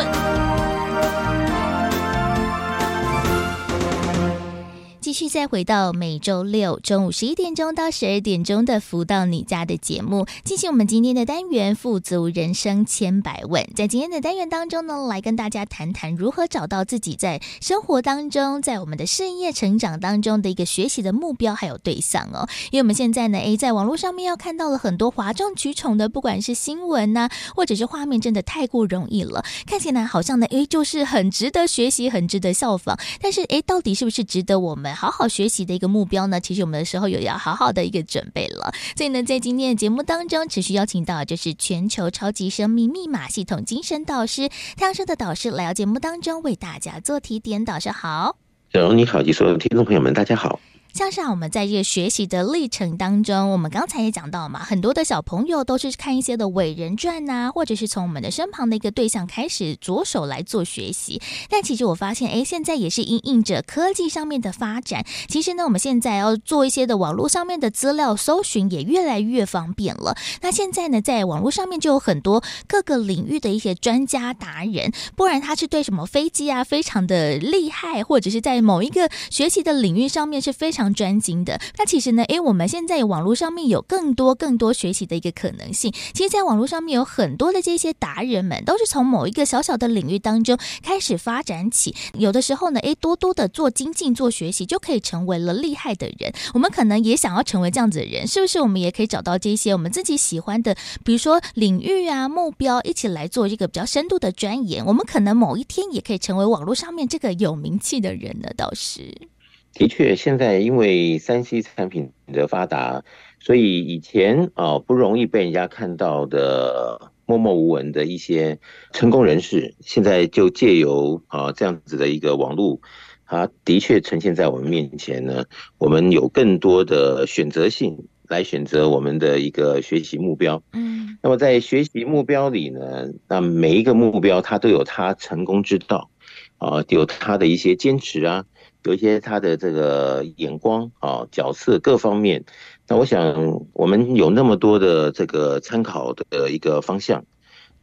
[5.12, 13.62] 继续再回到每周六中午十一点钟到十二点钟的“福到你家”的节目，进行我们今天的单元“富足人生千百问”。
[13.76, 22.48] 在今天的单元当中呢，来跟大家谈谈如何找到自己在生活当中，在我们的事业成长当中的一个学习的目标还有对象哦。
[22.70, 32.98] 因为我们现在呢，诶，在网络上面要看到了很多哗众取宠的，不管是新闻呐、或者是画面，真的太过容易了，看起来好像呢，诶，就是很值得学习，很值得效仿。
[33.20, 34.96] 但是，诶，到底是不是值得我们？
[35.02, 38.72] 好好学习的一个目标呢，其实我们的时候有要好好的一个准备了。
[38.96, 47.64] 所以呢，在今天的节目当中，持续邀请到就是全球超级生命密码系统精神导师太阳社的导师来到节目当中为大家做提点。
[47.64, 48.36] 导师好，
[48.72, 50.60] 小荣你好，及所有的听众朋友们，大家好。
[50.92, 61.22] 像是啊我们在这个学习的历程当中，我们刚才也讲到嘛，很多的小朋友都是看一些的伟人传呐，或者是从我们的身旁的一个对象开始着手来做学习。
[61.48, 70.14] 但其实我发现，哎，现在也是因应着科技上面的发展，其实呢，我们现在要做一些的网络上面的资料搜寻也越来越方便了。
[70.42, 80.81] 那现在呢，在网络上面就有很多各个领域的一些专家达人，不然他是对什么飞机啊非常的厉害，或者是在某一个学习的领域上面是非常。
[80.94, 85.92] 专精的，那其实呢，诶，我们现在网络上面有更多更多学习的一个可能性。
[86.14, 91.94] 其实，在网络上面有很多的这些达人们，都是从某一个小小的领域当中开始发展起。
[92.14, 96.32] 有的时候呢，诶，多多的做精进、做学习，就可以成为了厉害的人。
[96.54, 98.62] 我们可能也想要成为这样子的人，是不是？
[98.62, 104.86] 我们也可以找到这些我们自己喜欢的，比如说领域啊、目标，一起来做这个比较深度的钻研。
[104.86, 109.31] 我们可能某一天也可以成为网络上面这个有名气的人呢，倒是。
[109.74, 113.02] 的确，现在因为三 C 产品的发达，
[113.40, 118.58] 所以以前啊不容易被人家看到的默默无闻的一些
[118.92, 122.80] 成功人士，现在就借由啊这样子的一个网络
[123.24, 125.44] 它的确呈现在我们面前呢，
[125.78, 127.96] 我们有更多的选择性
[128.28, 130.62] 来选择我们的一个学习目标。
[130.74, 136.10] 嗯，那么在学习目标里呢，那每一个目标它都有它成功之道
[136.58, 138.44] 啊，有它的一些坚持啊，
[138.84, 142.44] 有一些他的这个眼光啊、角色各方面。
[142.88, 147.24] 那我想，我们有那么多的这个参考的一个方向。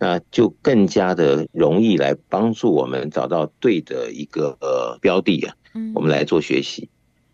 [0.02, 5.54] 那就更加的容易来帮助我们找到对的一个呃标的啊，
[5.93, 6.88] 我们来做学习。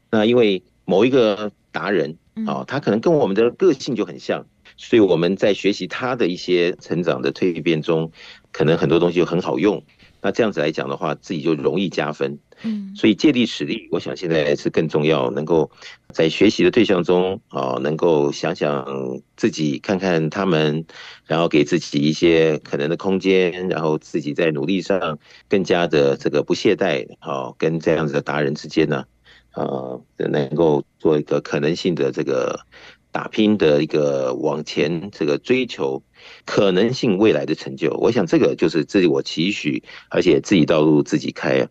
[0.09, 4.47] 那因为某一个达人啊，他可能跟我们的个性就很像，
[4.77, 8.11] 所以我们在学习他的一些成长的蜕变中，
[8.51, 9.83] 可能很多东西就很好用。
[10.23, 12.39] 那这样子来讲的话，自己就容易加分。
[12.65, 15.69] 嗯，所以借力使力，我想现在是更重要，能够
[16.09, 18.85] 在学习的对象中啊，能够想想
[19.37, 20.83] 自己，看看他们，
[21.25, 29.05] 然后给自己一些可能的空间，然后自己在努力上更加的这个不懈怠，好，跟这样子的达人之间呢，
[29.53, 32.59] 呃，能够做一个可能性的这个。
[33.11, 36.03] 打拼的一个往前，这个追求
[36.45, 41.67] 可能性未来的成就，我想这个就是自己我期许，而且自己道路自己开啊，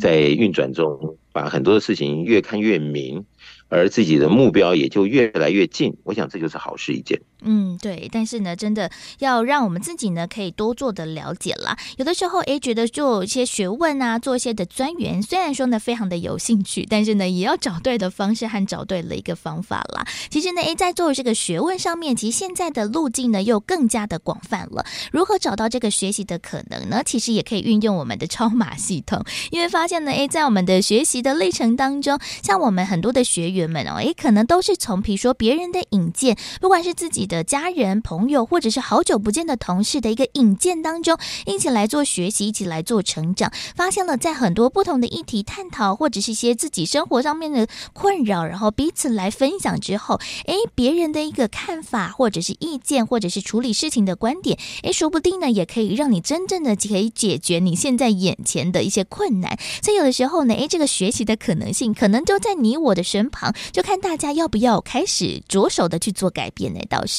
[0.00, 3.24] 在运转中把很多的事情越看越明。
[3.68, 7.20] 而自己的目标也就越来越近，我想这就是好事一件。
[7.44, 8.08] 嗯，对。
[8.12, 11.76] 但是呢，真的要让我们自己呢，可以多做的了解啦。
[11.96, 20.06] 有的时候，诶，觉得做一些学问啊，做一些的钻研，虽然说呢，非常的有兴趣，但是呢，也要找对的方式和找对了一个方法啦。
[20.30, 24.86] 其实呢，诶，在做这个学问上面，其实现在的路径呢，又更加的广泛了。
[25.12, 27.02] 如何找到这个学习的可能呢？
[27.04, 33.64] 其实也可以运用我们的超码系统，因为发现呢，诶，在我们的学习的历程当中，像我们很多的学员。
[33.64, 59.58] 们哦，诶，可能都是从比如说别人的引荐，不管是自己的的家人、朋友，或者是好久不见的同事的一个引荐当中，一起来做学习，一起来做成长，发现了在很多不同的议题探讨，或者是一些自己生活上面的困扰，然后彼此来分享之后，诶，别人的一个看法，或者是意见，或者是处理事情的观点，诶，说不定呢，也可以让你真正的可以解决你现在眼前的一些困难。
[59.82, 63.52] 所以有的时候呢，诶，这个学习的可能性，可能就在你我的身旁。
[63.72, 66.80] 就看大家要不要开始着手的去做改变呢？
[66.88, 67.13] 倒是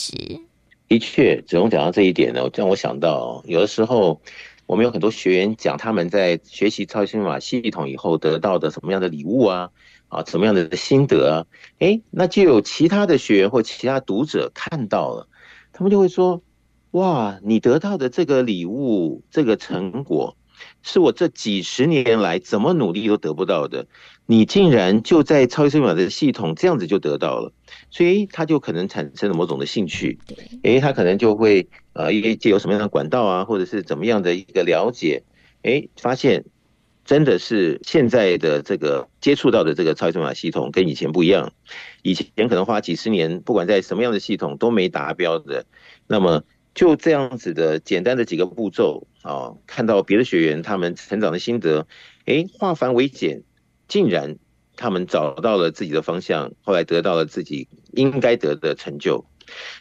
[0.88, 4.22] 的确，子龙讲到这一点呢，让我想到，有的时候
[4.66, 9.70] 我们有很多学员讲他们在学习超级码系统以后得到的什么样的礼物啊，
[10.10, 11.46] 啊，什么样的心得啊，
[11.80, 15.28] 诶，那就有其他的学员或其他读者看到了，
[15.74, 16.42] 他们就会说：
[16.92, 20.36] 哇，你得到的这个礼物，这个成果。
[20.82, 23.88] 是我这几十年来怎么努力都得不到的，
[24.26, 27.52] 你竟然就在超级码的系统这样子就得到了，
[27.90, 30.18] 所以他就可能产生了某种的兴趣，
[30.64, 35.24] 诶，他可能就会呃，因为借由什么样的管道啊，或者是怎么样的一个了解，
[35.62, 36.44] 诶，发现
[37.04, 41.54] 真的是现在的这个接触到的这个超级码系统跟以前不一样，
[42.02, 45.66] 以前可能花几十年，不管在什么样的系统都没达标的，
[46.08, 46.44] 那么。
[46.74, 51.88] 就这样子的简单的几个步骤啊，看到别的学员他们成长的心得，
[52.26, 53.44] 诶，化繁为简，
[53.88, 54.38] 竟然
[54.76, 59.26] 他们找到了自己的方向，后来得到了自己应该得的成就。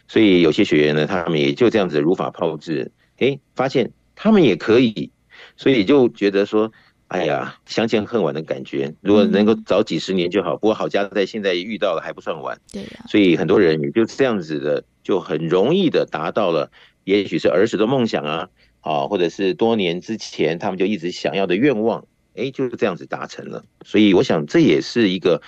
[0.07, 5.11] 所以有些学员呢，他们也就这样子如法炮制，诶，发现他们也可以，
[5.57, 6.71] 所以就觉得说，
[7.07, 8.93] 哎呀，相见恨晚的感觉。
[9.01, 12.59] 如果能够早几十年就好，不过好家在现在遇到了还不算晚。
[12.71, 13.05] 对呀。
[13.07, 14.83] 所以很多人也就这样子的。
[15.05, 16.71] 就很容易的达到了，
[17.03, 18.49] 也许是儿时的梦想啊，
[18.81, 23.63] 啊，或者是多年之前他们就一直想要的愿望，哎，就是这样子达成了。
[23.83, 25.41] 所以我想这也是一个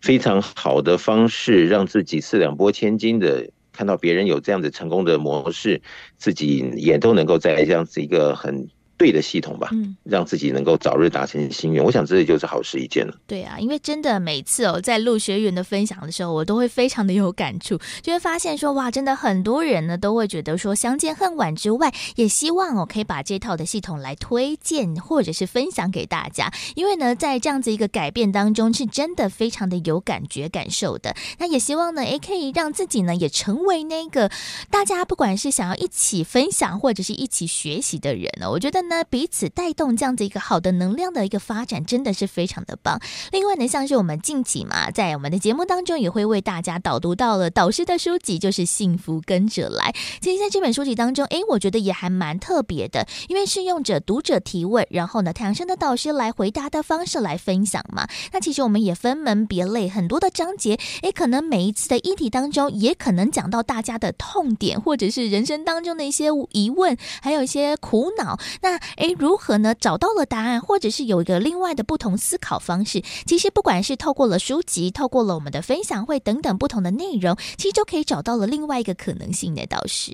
[0.00, 5.82] 非常好的方式，让自己四两拨千斤的看到别人有这样子成功的模式，
[6.16, 8.68] 自己也都能够在这样子一个很。
[9.04, 13.14] 对的系统吧，嗯，让自己能够早日达成心愿，我想这就是好事一件了。
[13.26, 31.14] 对啊，因为真的每次哦，在录学员的分享的时候，我都会非常的有感触，就会发现说，哇，真的很多人呢都会觉得说相见恨晚之外，也希望哦可以把这套的系统来推荐或者是分享给大家，因为呢，在这样子一个改变当中，是真的非常的有感觉感受的。
[31.38, 34.30] 那也希望呢，也可以让自己呢也成为那个
[34.70, 38.82] 大家不管是想要一起分享或者是一起学习的人呢，我觉得。
[38.94, 43.00] 那彼此带动这样子一个好的能量的一个发展，真的是非常的棒。
[43.32, 49.92] 另外呢，像是我们近期嘛，在我们的节目当中也会为大家导读到了导师的书籍，就是《幸福跟着来》。
[50.20, 58.06] 其实在这本书籍当中，诶，我觉得也还蛮特别的，因为是用着读者提问，然后呢，太阳升的导师来回答的方式来分享嘛。
[58.32, 68.38] 那其实我们也分门别类很多的章节，诶，可能每一次的议题当中，也可能讲到大家的痛点，或者是人生当中的一些疑问，还有一些苦恼。
[68.62, 69.72] 那那诶，如何呢？
[69.72, 73.02] 找到了答案，或者是有一个另外的不同思考方式？
[73.24, 79.64] 其实不管是透过了书籍，透过了我们的分享会等等不同的内容，其实就可以找到了另外一个可能性的。
[79.66, 80.12] 导师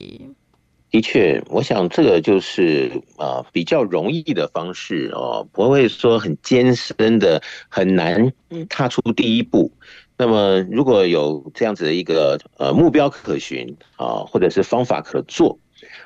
[0.91, 8.31] 的确，我想这个就是啊比较容易的方式哦，不会说很艰深的，很难
[8.69, 9.73] 踏出第一步。
[10.19, 15.59] 那么如果有这样子的一个呃目标可循啊，或者是方法可做，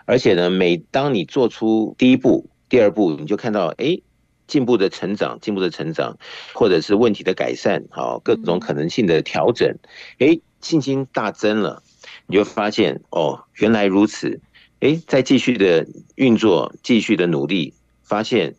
[0.05, 3.99] 而且呢，每当你做出第一步、第二步，你就看到哎
[4.47, 6.19] 进步的成长、进步的成长，
[6.53, 9.77] 或者是问题的改善，好各种可能性的调整，
[10.19, 11.83] 哎信心大增了，
[12.27, 14.41] 你就发现哦原来如此，
[14.81, 15.87] 哎再继续的
[16.17, 18.55] 运作、继续的努力，发现。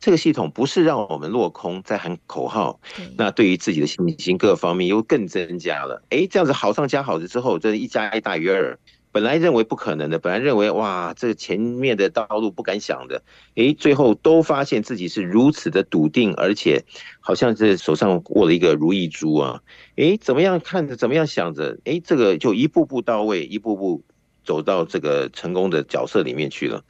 [0.00, 2.78] 这个系统不是让我们落空，在喊口号，
[3.16, 6.04] 那对于自己的信心各方面又更增加了。
[6.10, 8.78] 哎，这样子好上加好的之后，这一加一大于二。
[9.10, 13.22] 本来认为不可能的，本来认为哇，这前面的道路不敢想的，
[13.54, 16.84] 哎，最后都发现自己是如此的笃定，而且
[17.20, 19.62] 好像是手上握了一个如意珠啊。
[19.96, 24.02] 哎，怎么样看着，怎么样想着，哎，这个就一步步到位，一步步
[24.44, 26.84] 走到这个成功的角色里面去了。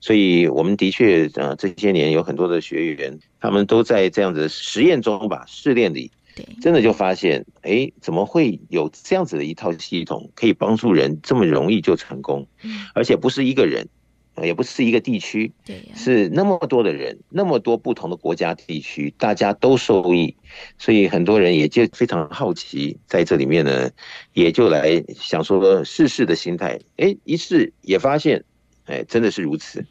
[0.00, 6.12] 所以，我们的确，呃，这些年有很多的学员，他们都在这样子实验中吧，试炼里，
[6.60, 12.46] 真的就发现，哎，怎么会有这样子的一套系统，可以帮助人这么容易就成功？
[12.94, 13.88] 而且不是一个人，
[14.42, 15.52] 也不是一个地区，
[15.94, 20.34] 是那么多的人，那么多不同的国家地区，大家都受益，
[20.78, 23.90] 所以很多人也就非常好奇，在这里面呢，
[24.32, 28.44] 也就来想说试试的心态，哎，一试也发现。
[28.90, 29.84] 哎，真的是如此，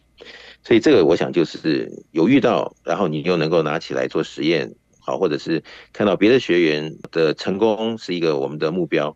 [0.63, 4.73] 所以这个我想就是有遇到，然后你又能够拿起来做实验，
[5.07, 9.15] 好，或者是看到别的学员的成功是一个我们的目标，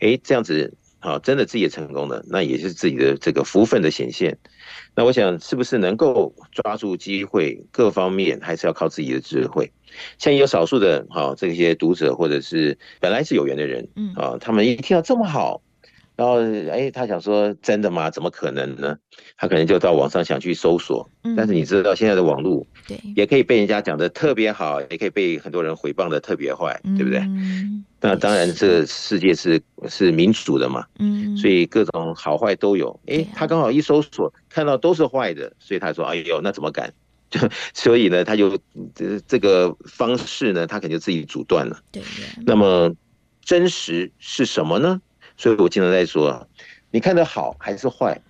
[0.00, 4.36] 诶，这样子好，真的自己也成功了，那也是自己的这个福分的显现。
[4.96, 9.70] 那我想是不是能够抓住机会，各方面还是要靠自己的智慧。
[10.18, 15.62] 像有少数的哈这些读者或者是本来是有缘的人，嗯啊，他们一听到这么好。
[16.18, 18.10] 然后，哎，他想说真的吗？
[18.10, 18.96] 怎么可能呢？
[19.36, 27.22] 他可能就到网上想去搜索，但是你知道现在的网络，对，也可以被人家讲的特别好，也可以被很多人回谤的特别坏，对不对？
[28.00, 32.98] 那当然，这世界是是民主的嘛，嗯，所以各种好坏都有。
[33.06, 36.92] 哎，他刚好一搜索看到都是坏的，所以他说：“哎呦，那怎么敢？”
[37.30, 37.38] 就
[37.74, 38.58] 所以呢，他就
[38.92, 41.78] 这这个方式呢，他可能就自己阻断了。
[41.92, 42.02] 对，
[42.44, 42.92] 那么
[43.44, 45.00] 真实是什么呢？
[45.38, 46.46] 所以我经常在说啊，
[46.90, 48.20] 你看的好还是坏，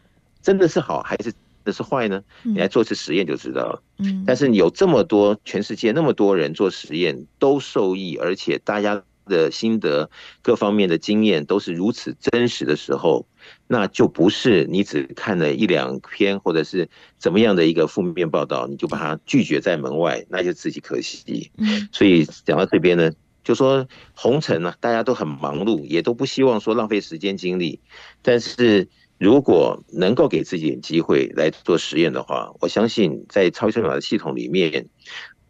[0.42, 1.34] 真的是好还是真
[1.64, 2.22] 的是坏呢？
[2.42, 3.82] 你来做次实验就知道了。
[3.98, 10.10] 嗯，但是你有这么多全世界那么多人做实验都受益，而且大家的心得
[10.42, 13.26] 各方面的经验都是如此真实的时候，
[13.66, 16.86] 那就不是你只看了一两篇或者是
[17.16, 21.50] 怎么样的一个负面报道，你就把它拒绝在门外，那就自己可惜。
[21.56, 23.10] 嗯，所以讲到这边呢。
[23.48, 27.80] 就说红尘呢，大家都很忙碌，也都不希望说浪费时间精力。
[28.20, 28.86] 但是
[29.16, 34.86] 如果能够给自己点机会来做实验的话，我相信在超级生命的系统里面，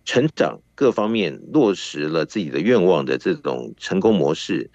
[0.04, 4.70] 成长各方面落实了自己的愿望的这种成功模式，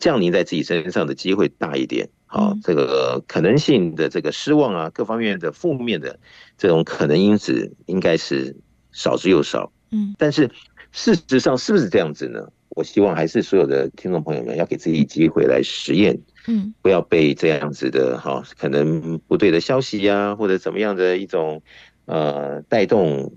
[0.00, 2.10] 降临在自己身上的机会大一点。
[2.26, 6.18] 好，这个可能性的这个失望啊，各方面的负面的
[6.58, 8.56] 这种可能因子，应该是
[8.90, 9.70] 少之又少。
[9.92, 10.50] 嗯，但是
[10.90, 12.40] 事实上是不是这样子呢？
[12.74, 21.62] 我希望还是所有的听众朋友们要给自己机会来实验，嗯，不要被这样子的哈，可能不对的消息呀，或者怎么样的一种
[22.06, 23.32] 呃带动，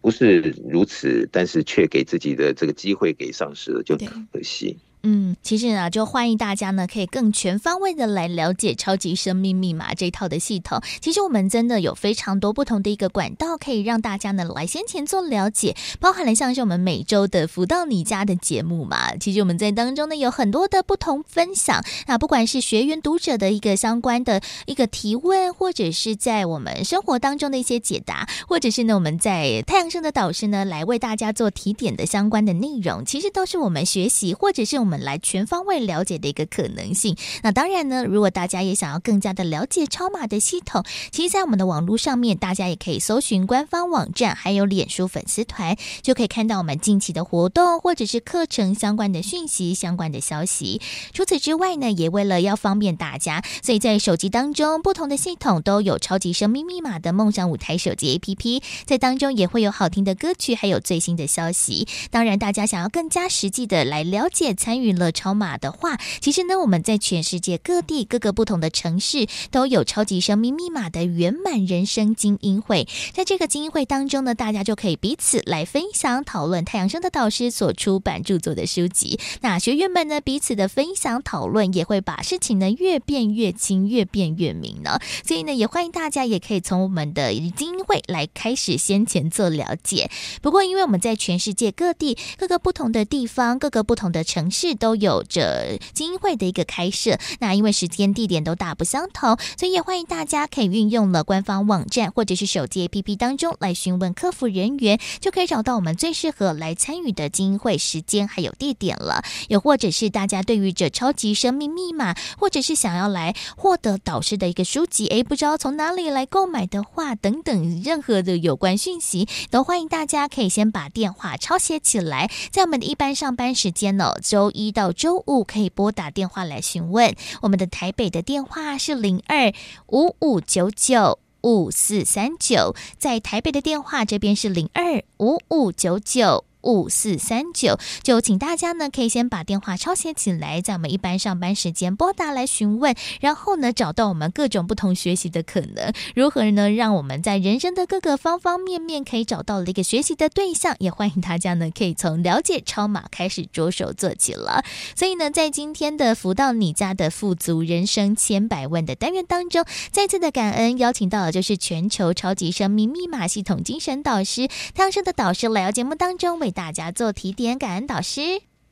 [0.00, 3.96] 不是如此，但是却给自己的这个机会给丧失了，就
[4.32, 4.78] 可惜。
[5.04, 10.82] 嗯，其实呢，就欢迎大家呢，可以更全方位的来了解超级生命密码这一套的系统。
[11.00, 19.14] 其实我们真的有非常多不同的一个管道，可以让大家呢来先前做了解，包含了像是我们每周的福到你家的节目嘛。
[19.16, 34.87] 其实我们在当中呢有很多的不同分享，那不管是学员读者的一个相关的一个提问，或者是在我们生活当中的一些解答，或者是呢我们在太阳盛德导师呢来为大家做提点的相关的内容，其实都是我们学习或者是我。
[34.88, 37.14] 我们来全方位了解的一个可能性。
[37.42, 40.82] 那当然呢，如果大家也想要更加的了解超码的系统，
[41.12, 50.80] 其实，在我们的网络上面，大家也可以搜寻官方网站，还有脸书粉丝团，就可以看到我们近期的活动或者是课程相关的讯息、相关的消息。
[51.12, 61.86] 除此之外呢，也为了要方便大家，所以在手机当中，不同的系统都有超级生命密码的梦想舞台手机 APP，在当中也会有好听的歌曲，还有最新的消息。
[62.10, 64.77] 当然，大家想要更加实际的来了解参。
[64.78, 72.86] 参与了超码的话，其实呢，我们在全世界各地各个不同的城市都有超级生命密码的圆满人生精英会。
[73.12, 79.18] 在这个精英会当中呢，大家就可以彼此来分享讨论太阳盛德导师所出版著作的书籍。
[79.40, 85.00] 那学员们呢，彼此的分享讨论也会把事情呢越变越清，越变越明呢。
[85.26, 90.08] 所以呢，也欢迎大家也可以从我们的精英会来开始先前做了解。
[90.40, 109.22] 不过，因为我们在全世界各地各个不同的地方、各个不同的城市都有着精英会的一个开设，那因为时间地点都大不相同，所以也欢迎大家可以运用了官方网站或者是手机 APP 当中来询问客服人员，就可以找到我们最适合来参与的精英会时间还有地点了。
[109.48, 127.14] 又或者是大家对于这超级生命密码，或者是想要来获得导师的一个书籍，诶，不知道从哪里来购买的话，等等任何的有关讯息，都欢迎大家可以先把电话抄写起来，在我们的一般上班时间呢，周一到周五可以拨打电话来询问。
[127.42, 129.52] 我们的台北的电话是零二
[129.86, 136.47] 五五九九五四三九，在台北的电话这边是零二五五九九。
[136.62, 154.64] 五四三九，就请大家呢可以先把电话抄写起来，在我们一般上班时间拨打来询问，然后呢找到我们各种不同学习的可能，如何呢让我们在人生的各个方方面面可以找到了一个学习的对象，也欢迎大家呢可以从了解超码开始着手做起了。
[154.96, 166.47] 所以呢，在今天的福到你家的富足人生千百万的单元当中，再次的感恩邀请到的就是全球超级生命密码系统精神导师太阳盛德导师来到节目当中为。
[166.48, 168.22] 为大家做提点，感恩导师。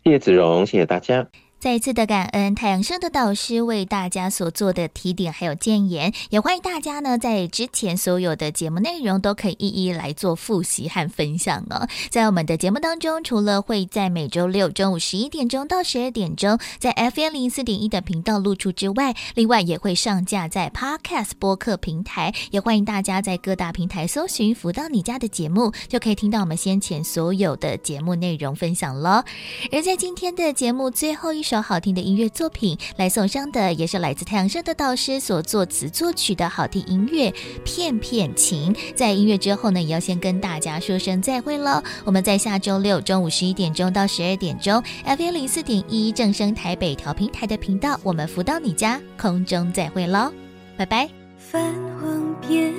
[0.02, 1.28] 谢谢子荣，谢谢大家。
[1.66, 11.88] 再次的感恩太阳盛德导师为大家所做的提点还有建言，也欢迎大家呢在之前所有的节目内容都可以一一来做复习和分享哦。
[12.08, 29.24] 在我们的节目当中，除了会在每周六中午十一点钟到十二点钟在 FM 零四点一的频道露出之外，另外也会上架在 Podcast 播客平台，也欢迎大家在各大平台搜寻“福到你家”的节目，就可以听到我们先前所有的节目内容分享了。
[29.72, 37.30] 而在今天的节目最后一首好听的音乐作品来送上的，也是来自太阳社的导师所作词作曲的好听音乐
[37.64, 38.72] 《片片情》。
[38.94, 41.82] 在音乐之后呢，也要先跟大家说声再会喽。
[42.04, 50.32] 我们在下周六中午十一点钟到十二点钟，FM 零四点一正声台北调频台的频道，我们福到你家空中再会喽，
[50.76, 51.08] 拜拜。
[51.38, 52.72] 泛黄片，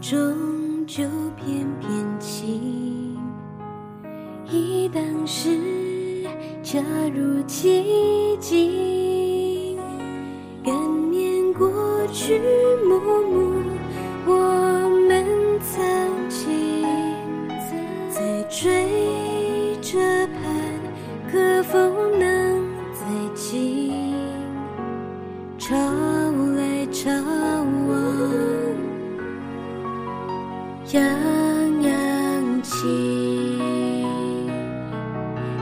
[0.00, 1.02] 终究
[1.36, 3.18] 片片情，
[4.50, 5.93] 忆当时。
[6.64, 6.80] 恰
[7.14, 9.76] 如其境，
[10.64, 10.74] 感
[11.10, 11.70] 念过
[12.10, 12.40] 去
[12.88, 13.62] 默默，
[14.24, 14.32] 我
[15.06, 15.26] 们
[15.60, 15.84] 曾
[16.30, 16.82] 经
[18.08, 20.50] 在追着盼，
[21.30, 21.78] 可否
[22.18, 23.04] 能再
[23.34, 23.92] 见？
[25.58, 25.76] 潮
[26.56, 27.10] 来潮
[27.90, 27.92] 往，
[30.94, 31.02] 样
[31.82, 32.80] 样情，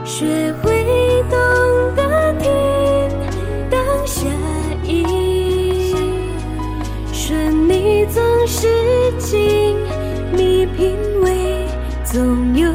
[0.05, 0.72] 学会。
[8.45, 9.77] 是情，
[10.33, 11.65] 你品味
[12.03, 12.69] 总有